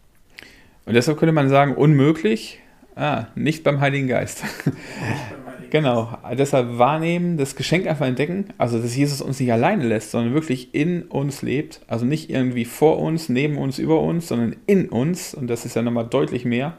Und 0.86 0.94
deshalb 0.94 1.18
könnte 1.18 1.32
man 1.32 1.48
sagen, 1.48 1.74
unmöglich, 1.74 2.58
ah, 2.96 3.26
nicht 3.36 3.62
beim 3.62 3.80
Heiligen 3.80 4.08
Geist. 4.08 4.42
genau, 5.70 6.18
deshalb 6.36 6.78
wahrnehmen, 6.78 7.36
das 7.36 7.56
Geschenk 7.56 7.86
einfach 7.86 8.06
entdecken, 8.06 8.46
also 8.58 8.78
dass 8.80 8.96
Jesus 8.96 9.20
uns 9.20 9.40
nicht 9.40 9.52
alleine 9.52 9.86
lässt, 9.86 10.10
sondern 10.10 10.34
wirklich 10.34 10.74
in 10.74 11.02
uns 11.02 11.42
lebt, 11.42 11.80
also 11.86 12.04
nicht 12.04 12.30
irgendwie 12.30 12.64
vor 12.64 12.98
uns, 12.98 13.28
neben 13.28 13.58
uns, 13.58 13.78
über 13.78 14.00
uns, 14.00 14.28
sondern 14.28 14.56
in 14.66 14.88
uns 14.88 15.34
und 15.34 15.48
das 15.48 15.64
ist 15.64 15.76
ja 15.76 15.82
nochmal 15.82 16.06
deutlich 16.06 16.44
mehr. 16.44 16.76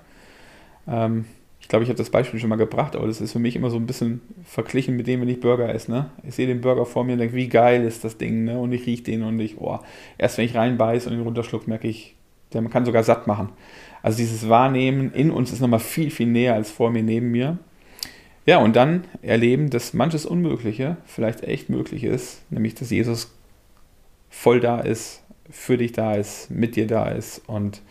Ähm, 0.88 1.25
ich 1.62 1.67
glaube, 1.67 1.84
ich 1.84 1.89
habe 1.89 1.97
das 1.97 2.10
Beispiel 2.10 2.39
schon 2.39 2.49
mal 2.49 2.56
gebracht, 2.56 2.95
aber 2.95 3.06
das 3.06 3.21
ist 3.21 3.34
für 3.34 3.39
mich 3.39 3.56
immer 3.56 3.69
so 3.69 3.78
ein 3.78 3.86
bisschen 3.86 4.21
verglichen 4.43 4.95
mit 4.95 5.08
dem, 5.08 5.21
wenn 5.21 5.30
ich 5.30 5.39
Burger 5.39 5.73
esse. 5.73 5.91
Ne? 5.91 6.10
Ich 6.23 6.36
sehe 6.36 6.47
den 6.47 6.62
Burger 6.62 6.86
vor 6.86 7.04
mir 7.04 7.13
und 7.13 7.19
denke, 7.19 7.36
wie 7.36 7.47
geil 7.47 7.84
ist 7.84 8.04
das 8.04 8.17
Ding, 8.17 8.45
ne? 8.45 8.60
und 8.60 8.71
ich 8.71 8.88
rieche 8.88 9.04
den 9.04 9.23
und 9.23 9.39
ich, 9.39 9.60
oh, 9.60 9.80
erst 10.17 10.38
wenn 10.38 10.45
ich 10.45 10.56
reinbeiße 10.56 11.10
und 11.10 11.15
ihn 11.15 11.21
runterschluck, 11.21 11.67
merke 11.67 11.88
ich, 11.88 12.15
der 12.54 12.63
kann 12.63 12.86
sogar 12.86 13.04
satt 13.04 13.28
machen. 13.28 13.49
Also 14.02 14.17
dieses 14.17 14.49
Wahrnehmen 14.49 15.12
in 15.13 15.30
uns 15.30 15.52
ist 15.52 15.60
nochmal 15.60 15.80
viel, 15.80 16.10
viel 16.10 16.28
näher 16.28 16.56
als 16.56 16.71
vor 16.71 16.89
mir, 16.89 17.04
neben 17.04 17.32
mir. 17.32 17.60
Ja, 18.45 18.58
und 18.58 18.75
dann 18.75 19.04
erleben, 19.21 19.69
dass 19.69 19.93
manches 19.93 20.25
Unmögliche 20.25 20.97
vielleicht 21.06 21.43
echt 21.43 21.69
möglich 21.69 22.04
ist, 22.04 22.41
nämlich 22.49 22.75
dass 22.75 22.89
Jesus 22.89 23.32
voll 24.30 24.60
da 24.60 24.80
ist, 24.80 25.23
für 25.49 25.78
dich 25.78 25.91
da 25.91 26.15
ist, 26.15 26.49
mit 26.49 26.75
dir 26.75 26.88
da 26.88 27.10
ist 27.10 27.41
und 27.47 27.82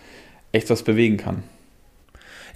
echt 0.52 0.70
was 0.70 0.82
bewegen 0.82 1.16
kann. 1.16 1.42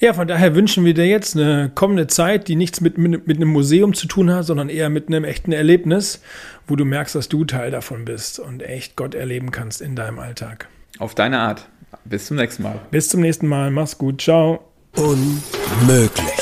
Ja, 0.03 0.15
von 0.15 0.27
daher 0.27 0.57
wünschen 0.57 0.85
wir 0.85 0.95
dir 0.95 1.07
jetzt 1.07 1.37
eine 1.37 1.71
kommende 1.73 2.09
Zeit, 2.09 2.49
die 2.49 2.57
nichts 2.57 2.81
mit, 2.81 2.99
mit, 2.99 3.29
mit, 3.29 3.37
einem 3.37 3.51
Museum 3.51 3.95
zu 3.95 4.09
tun 4.09 4.33
hat, 4.33 4.45
sondern 4.45 4.69
eher 4.69 4.91
mit 4.91 5.07
einem 5.07 5.23
echten 5.23 5.53
Erlebnis, 5.53 6.21
wo 6.67 6.75
du 6.75 6.85
merkst, 6.85 7.15
dass 7.15 7.29
du 7.29 7.45
Teil 7.45 7.71
davon 7.71 8.05
bist 8.05 8.41
und 8.41 8.65
echt 8.65 8.97
Gott 8.97 9.15
erleben 9.15 9.53
kannst 9.53 9.81
in 9.81 9.95
deinem 9.95 10.19
Alltag. 10.19 10.69
Auf 10.99 11.15
deine 11.15 11.39
Art. 11.39 11.69
Bis 12.05 12.27
zum 12.27 12.37
nächsten 12.37 12.65
Mal. 12.65 12.81
Bis 12.91 13.11
zum 13.11 13.21
nächsten 13.21 13.47
Mal. 13.47 13.71
Mach's 13.71 13.97
gut. 13.97 14.21
Ciao. 14.23 14.65
Unmöglich. 14.97 16.42